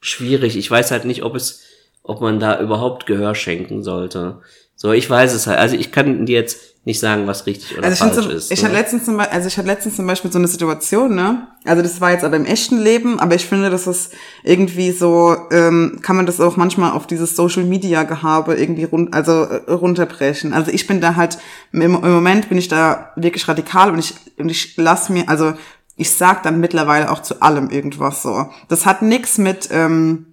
[0.00, 0.56] schwierig.
[0.56, 1.62] Ich weiß halt nicht, ob es,
[2.02, 4.40] ob man da überhaupt Gehör schenken sollte.
[4.74, 5.58] So, ich weiß es halt.
[5.58, 8.50] Also ich kann dir jetzt nicht sagen, was richtig oder also ich, falsch so, ist.
[8.50, 8.68] ich ne?
[8.68, 11.46] hatte letztens zum Beispiel, also ich hatte letztens zum Beispiel so eine Situation, ne?
[11.66, 14.14] Also das war jetzt aber im echten Leben, aber ich finde, das ist
[14.44, 19.12] irgendwie so, ähm, kann man das auch manchmal auf dieses Social Media Gehabe irgendwie run
[19.12, 20.54] also äh, runterbrechen.
[20.54, 21.36] Also ich bin da halt
[21.72, 25.52] im, im Moment bin ich da wirklich radikal und ich und ich lass mir, also
[25.96, 28.48] ich sag dann mittlerweile auch zu allem irgendwas so.
[28.68, 30.29] Das hat nix mit ähm,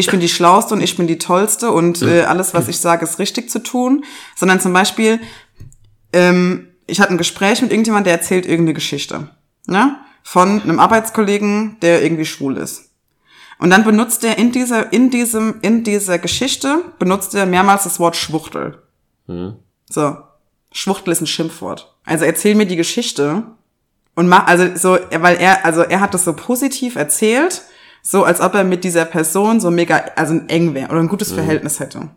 [0.00, 3.04] ich bin die Schlauste und ich bin die Tollste und äh, alles, was ich sage,
[3.04, 5.20] ist richtig zu tun, sondern zum Beispiel,
[6.12, 9.28] ähm, ich hatte ein Gespräch mit irgendjemandem, der erzählt irgendeine Geschichte,
[9.66, 9.96] ne?
[10.22, 12.90] Von einem Arbeitskollegen, der irgendwie schwul ist.
[13.58, 18.00] Und dann benutzt er in dieser, in diesem, in dieser Geschichte, benutzt er mehrmals das
[18.00, 18.82] Wort Schwuchtel.
[19.88, 20.16] So.
[20.72, 21.94] Schwuchtel ist ein Schimpfwort.
[22.04, 23.42] Also erzähl mir die Geschichte
[24.14, 27.62] und mach, also so, weil er, also er hat das so positiv erzählt,
[28.02, 31.32] so als ob er mit dieser Person so mega, also eng wäre oder ein gutes
[31.32, 32.08] Verhältnis hätte.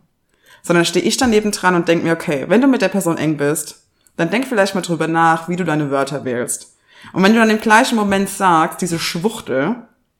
[0.62, 3.36] Sondern stehe ich daneben dran und denk mir, okay, wenn du mit der Person eng
[3.36, 3.82] bist,
[4.16, 6.76] dann denk vielleicht mal drüber nach, wie du deine Wörter wählst.
[7.12, 9.76] Und wenn du dann im gleichen Moment sagst, diese Schwuchtel,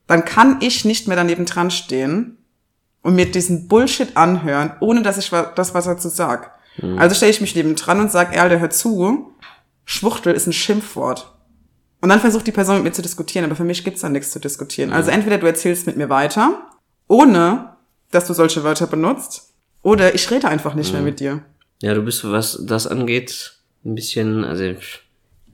[0.07, 2.37] dann kann ich nicht mehr daneben dran stehen
[3.03, 6.53] und mir diesen Bullshit anhören, ohne dass ich das was dazu sag.
[6.99, 9.33] Also stelle ich mich neben dran und sag, Erl, hör zu,
[9.85, 11.34] Schwuchtel ist ein Schimpfwort.
[12.05, 14.31] Und dann versucht die Person mit mir zu diskutieren, aber für mich gibt's da nichts
[14.31, 14.93] zu diskutieren.
[14.93, 16.69] Also entweder du erzählst mit mir weiter,
[17.09, 17.77] ohne
[18.11, 21.41] dass du solche Wörter benutzt, oder ich rede einfach nicht mehr mit dir.
[21.81, 23.55] Ja, du bist, was das angeht,
[23.87, 24.65] ein bisschen, also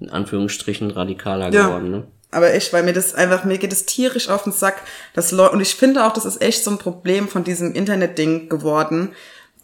[0.00, 1.68] in Anführungsstrichen radikaler Ja.
[1.68, 2.08] geworden, ne?
[2.32, 4.82] Aber echt, weil mir das einfach, mir geht es tierisch auf den Sack,
[5.14, 8.48] dass Leute, und ich finde auch, das ist echt so ein Problem von diesem Internet-Ding
[8.48, 9.12] geworden,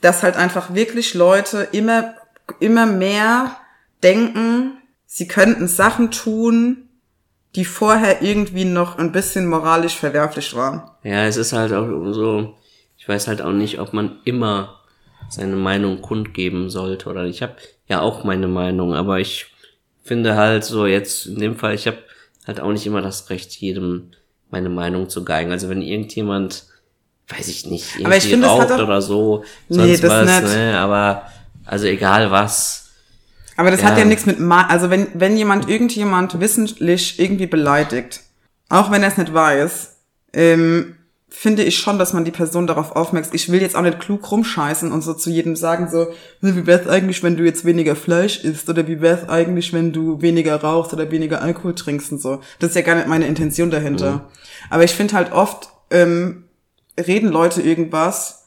[0.02, 2.14] dass halt einfach wirklich Leute immer,
[2.60, 3.56] immer mehr
[4.04, 6.88] denken, sie könnten Sachen tun,
[7.54, 10.82] die vorher irgendwie noch ein bisschen moralisch verwerflich waren.
[11.02, 12.54] Ja, es ist halt auch so,
[12.98, 14.80] ich weiß halt auch nicht, ob man immer
[15.30, 17.56] seine Meinung kundgeben sollte oder ich habe
[17.88, 19.46] ja auch meine Meinung, aber ich
[20.04, 21.98] finde halt so jetzt in dem Fall, ich habe
[22.46, 24.10] halt auch nicht immer das Recht, jedem
[24.50, 25.50] meine Meinung zu geigen.
[25.50, 26.66] Also wenn irgendjemand,
[27.28, 30.42] weiß ich nicht, irgendwie Aber ich hat raucht doch- oder so, Nee, sonst das was,
[30.42, 30.54] nicht.
[30.54, 31.26] ne, aber
[31.64, 32.85] also egal was,
[33.56, 33.88] Aber das Ja.
[33.88, 38.22] hat ja nichts mit, Ma also wenn, wenn jemand irgendjemand wissentlich irgendwie beleidigt,
[38.68, 39.96] auch wenn er es nicht weiß,
[40.32, 40.96] ähm,
[41.28, 43.30] finde ich schon, dass man die Person darauf aufmerkt.
[43.34, 46.06] Ich will jetzt auch nicht klug rumscheißen und so zu jedem sagen so,
[46.40, 49.92] "Hm, wie wär's eigentlich, wenn du jetzt weniger Fleisch isst oder wie wär's eigentlich, wenn
[49.92, 52.40] du weniger rauchst oder weniger Alkohol trinkst und so.
[52.58, 54.28] Das ist ja gar nicht meine Intention dahinter.
[54.70, 56.44] Aber ich finde halt oft, ähm,
[56.98, 58.46] reden Leute irgendwas,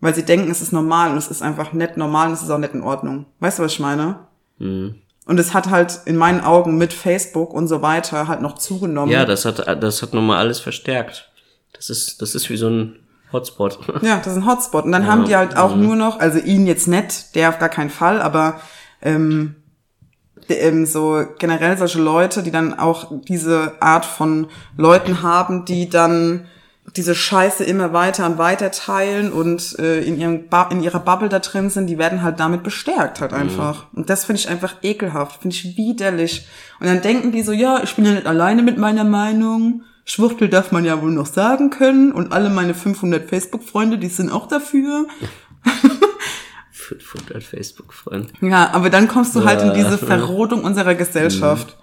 [0.00, 2.50] weil sie denken, es ist normal und es ist einfach nicht normal und es ist
[2.50, 3.26] auch nicht in Ordnung.
[3.40, 4.20] Weißt du, was ich meine?
[4.60, 9.12] Und es hat halt in meinen Augen mit Facebook und so weiter halt noch zugenommen.
[9.12, 11.30] ja, das hat, das hat nochmal alles verstärkt.
[11.72, 12.96] Das ist, das ist wie so ein
[13.32, 13.78] Hotspot.
[14.02, 14.84] Ja, das ist ein Hotspot.
[14.84, 17.68] Und dann haben die halt auch nur noch, also ihn jetzt nicht, der auf gar
[17.68, 18.60] keinen Fall, aber
[19.02, 19.56] ähm,
[20.48, 26.46] ähm, so generell solche Leute, die dann auch diese Art von Leuten haben, die dann
[26.96, 31.28] diese Scheiße immer weiter und weiter teilen und äh, in, ihrem ba in ihrer Bubble
[31.28, 33.86] da drin sind, die werden halt damit bestärkt halt einfach.
[33.92, 36.46] Und das finde ich einfach ekelhaft, finde ich widerlich.
[36.80, 39.82] Und dann denken die so, ja, ich bin ja nicht alleine mit meiner Meinung.
[40.04, 44.30] Schwuchtel darf man ja wohl noch sagen können und alle meine 500 Facebook-Freunde, die sind
[44.30, 45.06] auch dafür.
[46.72, 48.32] 500 Facebook-Freunde.
[48.40, 49.96] Ja, aber dann kommst du halt in diese Ja.
[49.96, 51.76] Verrodung unserer Gesellschaft.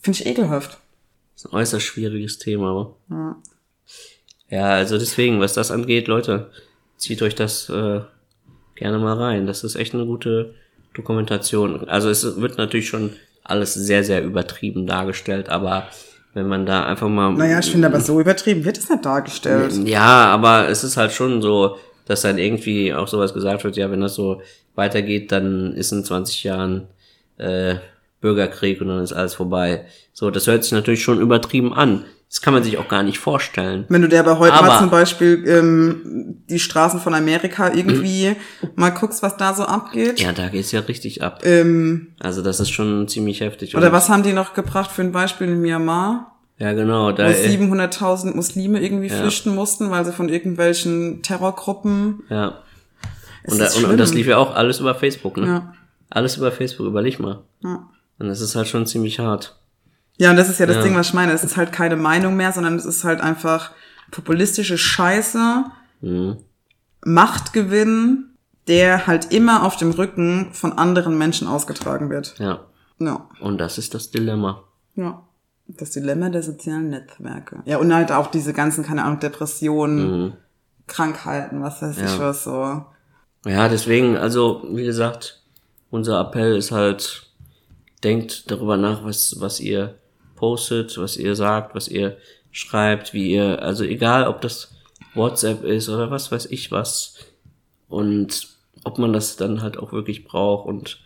[0.00, 0.78] Finde ich ekelhaft.
[1.34, 2.96] Das ist ein äußerst schwieriges Thema, aber.
[3.08, 3.36] Ja,
[4.60, 6.50] also deswegen, was das angeht, Leute,
[6.96, 8.00] zieht euch das äh,
[8.74, 9.46] gerne mal rein.
[9.46, 10.54] Das ist echt eine gute
[10.94, 11.88] Dokumentation.
[11.88, 15.88] Also es wird natürlich schon alles sehr, sehr übertrieben dargestellt, aber
[16.34, 17.32] wenn man da einfach mal.
[17.32, 19.72] Naja, ich finde aber so übertrieben wird es nicht dargestellt.
[19.84, 21.76] Ja, aber es ist halt schon so,
[22.06, 24.42] dass dann irgendwie auch sowas gesagt wird, ja, wenn das so
[24.74, 26.88] weitergeht, dann ist in 20 Jahren
[27.38, 27.76] äh,
[28.20, 29.84] Bürgerkrieg und dann ist alles vorbei.
[30.12, 32.04] So, das hört sich natürlich schon übertrieben an.
[32.32, 33.84] Das kann man sich auch gar nicht vorstellen.
[33.90, 38.34] Wenn du dir aber heute Aber- mal zum Beispiel ähm, die Straßen von Amerika irgendwie
[38.74, 40.18] mal guckst, was da so abgeht.
[40.18, 41.40] Ja, da geht's ja richtig ab.
[41.44, 43.76] Ähm, Also das ist schon ziemlich heftig.
[43.76, 46.38] oder Und- was haben die noch gebracht für ein Beispiel in Myanmar?
[46.58, 47.12] Ja, genau.
[47.12, 52.22] Da, Wo äh, 700.000 Muslime irgendwie flüchten mussten, weil sie von irgendwelchen Terrorgruppen.
[52.30, 52.54] ja.
[53.44, 55.46] Und, da, und, und das lief ja auch alles über Facebook, ne?
[55.46, 55.74] Ja.
[56.08, 57.42] Alles über Facebook, überleg mal.
[57.64, 57.88] Ja.
[58.20, 59.56] Und das ist halt schon ziemlich hart.
[60.18, 60.82] Ja, und das ist ja das Ja.
[60.82, 61.32] Ding, was ich meine.
[61.32, 63.72] Es ist halt keine Meinung mehr, sondern es ist halt einfach
[64.10, 65.64] populistische Scheiße,
[66.02, 66.36] Mhm.
[67.04, 68.30] Machtgewinn,
[68.68, 72.34] der halt immer auf dem Rücken von anderen Menschen ausgetragen wird.
[72.38, 72.60] Ja.
[72.98, 73.28] Ja.
[73.40, 74.62] Und das ist das Dilemma.
[74.94, 75.22] Ja.
[75.66, 77.60] Das Dilemma der sozialen Netzwerke.
[77.64, 80.34] Ja, und halt auch diese ganzen, keine Ahnung, Depressionen,
[80.86, 82.08] Krankheiten, was weiß ich Mhm.
[82.08, 82.18] Ja.
[82.20, 82.84] was so.
[83.46, 85.40] Ja, deswegen, also, wie gesagt,
[85.90, 87.26] unser Appell ist halt,
[88.04, 89.94] denkt darüber nach, was, was ihr
[90.42, 92.16] postet, was ihr sagt, was ihr
[92.50, 94.74] schreibt, wie ihr, also egal, ob das
[95.14, 97.14] WhatsApp ist oder was weiß ich was.
[97.88, 98.48] Und
[98.82, 100.98] ob man das dann halt auch wirklich braucht und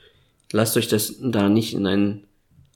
[0.53, 2.25] lasst euch das da nicht in ein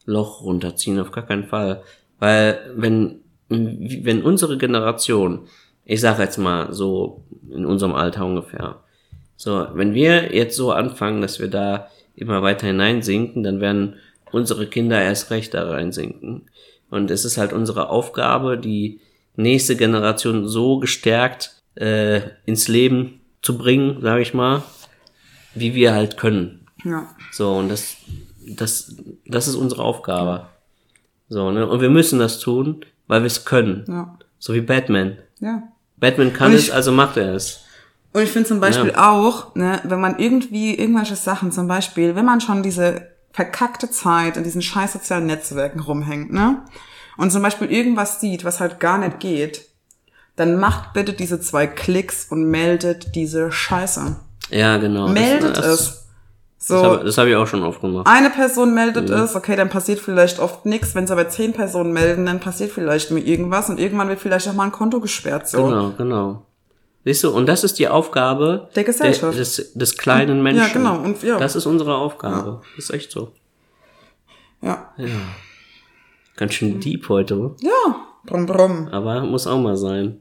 [0.05, 1.83] Loch runterziehen, auf gar keinen Fall.
[2.19, 5.49] Weil wenn, wenn unsere Generation,
[5.87, 8.81] ich sag jetzt mal so in unserem Alter ungefähr,
[9.35, 13.95] so, wenn wir jetzt so anfangen, dass wir da immer weiter hineinsinken, dann werden
[14.33, 16.51] unsere Kinder erst recht da reinsinken.
[16.91, 19.01] Und es ist halt unsere Aufgabe, die
[19.37, 24.63] nächste Generation so gestärkt äh, ins Leben zu bringen, sage ich mal,
[25.55, 26.67] wie wir halt können.
[26.85, 27.09] Ja.
[27.33, 27.97] So, und das,
[28.47, 30.47] das, das ist unsere Aufgabe.
[31.29, 31.67] So, ne?
[31.69, 33.85] Und wir müssen das tun, weil wir es können.
[33.89, 34.19] Ja.
[34.39, 35.17] So wie Batman.
[35.39, 35.63] Ja.
[35.97, 37.65] Batman kann ich- es, also macht er es.
[38.13, 42.25] Und ich finde zum Beispiel auch, ne, wenn man irgendwie irgendwelche Sachen, zum Beispiel, wenn
[42.25, 46.63] man schon diese verkackte Zeit in diesen scheiß sozialen Netzwerken rumhängt, ne,
[47.17, 49.67] und zum Beispiel irgendwas sieht, was halt gar nicht geht,
[50.37, 54.17] dann macht bitte diese zwei Klicks und meldet diese Scheiße.
[54.51, 55.05] Ja, genau.
[55.07, 55.97] Das- Meldet das, es.
[56.63, 58.07] So, Das habe das hab ich auch schon oft gemacht.
[58.07, 60.95] eine Person meldet es, okay, dann passiert vielleicht oft nichts.
[60.95, 64.47] Wenn es aber zehn Personen melden, dann passiert vielleicht nur irgendwas und irgendwann wird vielleicht
[64.47, 65.49] auch mal ein Konto gesperrt.
[65.49, 65.65] So.
[65.65, 66.43] Genau, genau.
[67.05, 69.39] Siehst du, und das ist die Aufgabe Der Gesellschaft.
[69.39, 70.63] des, des kleinen Menschen.
[70.67, 71.39] Ja, genau, und ja.
[71.39, 72.61] Das ist unsere Aufgabe.
[72.77, 73.33] Das ist echt so.
[74.61, 74.93] Ja.
[76.37, 77.97] Ganz schön deep heute, Ja.
[78.27, 78.89] Brumm, brumm.
[78.89, 80.19] aber muss auch mal sein.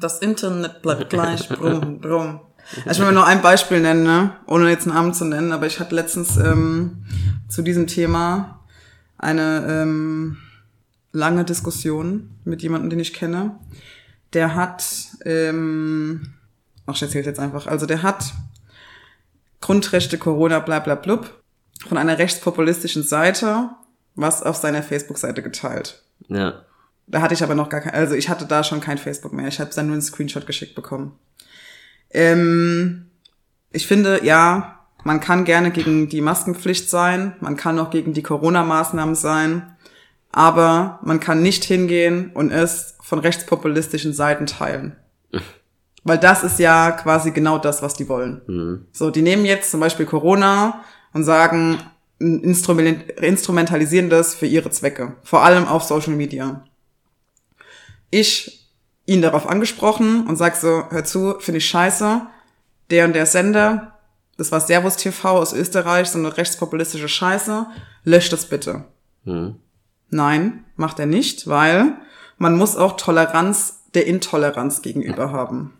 [0.00, 1.48] Das Internet bleibt gleich.
[1.48, 2.40] Brumm, brumm.
[2.90, 4.32] Ich will mir nur ein Beispiel nennen, ne?
[4.48, 7.04] ohne jetzt einen Namen zu nennen, aber ich hatte letztens ähm,
[7.48, 8.64] zu diesem Thema
[9.16, 10.38] eine ähm,
[11.12, 13.60] lange Diskussion mit jemandem, den ich kenne.
[14.32, 14.84] Der hat,
[15.24, 16.34] ähm,
[16.86, 18.32] ach, ich erzähle jetzt einfach, also der hat
[19.60, 21.42] Grundrechte Corona bla bla blub
[21.88, 23.70] von einer rechtspopulistischen Seite
[24.16, 26.02] was auf seiner Facebook-Seite geteilt.
[26.28, 26.64] Ja.
[27.06, 29.46] Da hatte ich aber noch gar kein, also ich hatte da schon kein Facebook mehr.
[29.46, 31.16] Ich habe dann nur einen Screenshot geschickt bekommen.
[32.10, 33.10] Ähm,
[33.70, 38.22] ich finde, ja, man kann gerne gegen die Maskenpflicht sein, man kann auch gegen die
[38.22, 39.75] Corona-Maßnahmen sein,
[40.36, 44.94] aber man kann nicht hingehen und es von rechtspopulistischen Seiten teilen.
[46.04, 48.42] Weil das ist ja quasi genau das, was die wollen.
[48.92, 50.84] So, die nehmen jetzt zum Beispiel Corona
[51.14, 51.78] und sagen,
[52.18, 55.16] instrument instrumentalisieren das für ihre Zwecke.
[55.24, 56.64] Vor allem auf Social Media.
[58.10, 58.70] Ich
[59.06, 62.20] ihn darauf angesprochen und sag so, hör zu, finde ich scheiße.
[62.90, 63.98] Der und der Sender,
[64.36, 67.66] das war Servus TV aus Österreich, so eine rechtspopulistische Scheiße,
[68.04, 68.84] löscht das bitte.
[69.24, 69.56] Hm.
[70.10, 71.94] Nein, macht er nicht, weil
[72.38, 75.72] man muss auch Toleranz der Intoleranz gegenüber haben.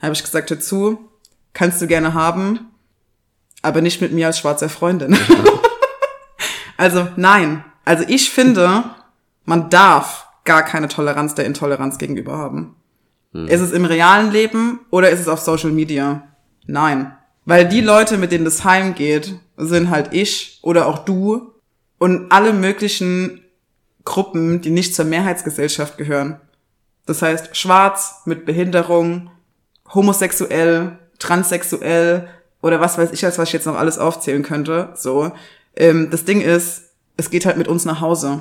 [0.00, 1.10] Habe ich gesagt, hör zu,
[1.52, 2.70] kannst du gerne haben,
[3.62, 5.16] aber nicht mit mir als schwarzer Freundin.
[6.76, 7.64] also nein.
[7.84, 8.84] Also ich finde,
[9.44, 12.76] man darf gar keine Toleranz der Intoleranz gegenüber haben.
[13.32, 16.22] Ist es im realen Leben oder ist es auf Social Media?
[16.66, 17.16] Nein.
[17.44, 21.52] Weil die Leute, mit denen das heimgeht, sind halt ich oder auch du
[21.98, 23.44] und alle möglichen
[24.10, 26.40] Gruppen, die nicht zur Mehrheitsgesellschaft gehören.
[27.06, 29.30] Das heißt, schwarz, mit Behinderung,
[29.94, 32.28] homosexuell, transsexuell
[32.60, 34.88] oder was weiß ich als was ich jetzt noch alles aufzählen könnte.
[34.96, 35.30] So,
[35.76, 38.40] ähm, das Ding ist, es geht halt mit uns nach Hause.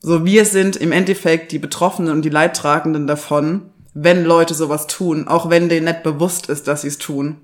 [0.00, 5.28] So, wir sind im Endeffekt die Betroffenen und die Leidtragenden davon, wenn Leute sowas tun,
[5.28, 7.36] auch wenn denen nicht bewusst ist, dass sie es tun.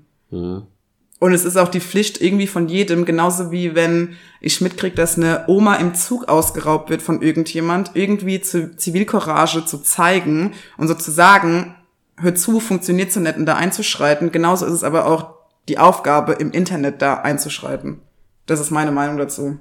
[1.19, 5.17] Und es ist auch die Pflicht irgendwie von jedem, genauso wie wenn ich mitkriege, dass
[5.17, 10.93] eine Oma im Zug ausgeraubt wird von irgendjemand, irgendwie zu Zivilcourage zu zeigen und so
[10.93, 11.75] zu sagen,
[12.17, 14.31] hör zu, funktioniert so nicht und da einzuschreiten.
[14.31, 15.35] Genauso ist es aber auch
[15.69, 18.01] die Aufgabe, im Internet da einzuschreiten.
[18.45, 19.57] Das ist meine Meinung dazu.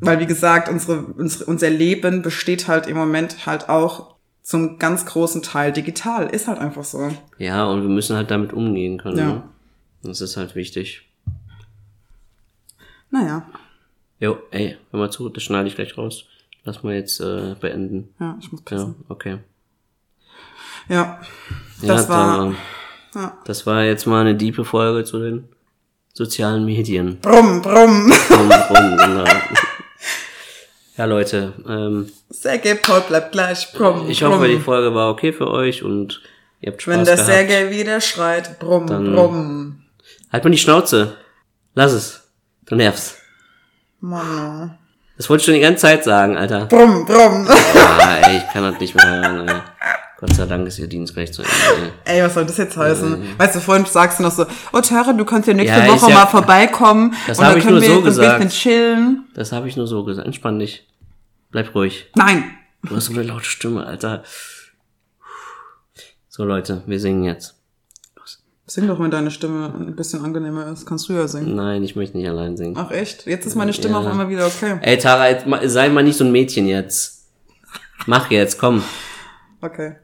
[0.00, 5.04] Weil, wie gesagt, unsere, unsere, unser Leben besteht halt im Moment halt auch zum ganz
[5.04, 6.28] großen Teil digital.
[6.28, 7.10] Ist halt einfach so.
[7.36, 9.18] Ja, und wir müssen halt damit umgehen können.
[9.18, 9.26] Ja.
[9.26, 9.42] Ne?
[10.02, 11.02] Das ist halt wichtig.
[13.10, 13.44] Naja,
[14.22, 16.24] Jo, ey, hör mal zu, das schneide ich gleich raus.
[16.64, 18.14] Lass mal jetzt äh, beenden.
[18.20, 18.94] ja, ich muss Ja, pissen.
[19.08, 19.38] okay.
[20.88, 21.20] Ja,
[21.80, 22.56] das ja, war, dann,
[23.14, 23.38] ja.
[23.46, 25.48] das war jetzt mal eine diepe Folge zu den
[26.12, 27.18] sozialen Medien.
[27.20, 28.12] brumm, brumm.
[28.30, 29.24] Rum, rum, genau.
[30.98, 34.34] Ja, Leute, ähm, Sergei Paul bleibt gleich, brumm, ich brumm.
[34.34, 36.20] hoffe, die Folge war okay für euch und
[36.60, 37.30] ihr habt Spaß Wenn der gehabt.
[37.30, 39.79] Sergei wieder schreit, brumm, brumm.
[40.32, 41.16] Halt mal die Schnauze.
[41.74, 42.30] Lass es.
[42.66, 43.16] Du nervst.
[44.00, 44.78] Mann,
[45.16, 46.66] Das wollte ich schon die ganze Zeit sagen, Alter.
[46.66, 47.46] brumm, brumm.
[47.74, 49.54] Ja, ey, ich kann das nicht mehr hören, ey.
[50.18, 52.22] Gott sei Dank ist ihr Dienst gleich zu Ende, ey.
[52.22, 53.38] Was soll das jetzt heißen?
[53.38, 56.10] Weißt du, vorhin sagst du noch so, oh Tara, du kannst ja nächste Ja, Woche
[56.10, 57.14] ja- mal vorbeikommen.
[57.26, 58.38] Das und hab dann ich nur wir so jetzt ein gesagt.
[58.38, 59.28] bisschen chillen.
[59.34, 60.26] Das habe ich nur so gesagt.
[60.26, 60.86] Entspann dich.
[61.50, 62.10] Bleib ruhig.
[62.14, 62.44] Nein.
[62.84, 64.22] Du hast so eine laute Stimme, Alter.
[66.28, 67.59] So, Leute, wir singen jetzt.
[68.70, 70.86] Sing doch, wenn deine Stimme ein bisschen angenehmer ist.
[70.86, 71.56] Kannst du ja singen.
[71.56, 72.76] Nein, ich möchte nicht allein singen.
[72.78, 73.26] Ach echt?
[73.26, 74.00] Jetzt ist meine Stimme Ja.
[74.00, 74.78] auf einmal wieder okay.
[74.82, 77.26] Ey, Tara, jetzt sei mal nicht so ein Mädchen jetzt.
[78.06, 78.84] Mach jetzt, komm.
[79.60, 79.96] Okay.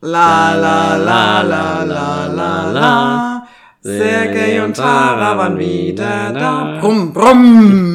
[0.00, 3.46] La la la la la la la.
[3.82, 6.78] Sergei und Tara waren wieder da.
[6.80, 7.87] Brumm, brumm.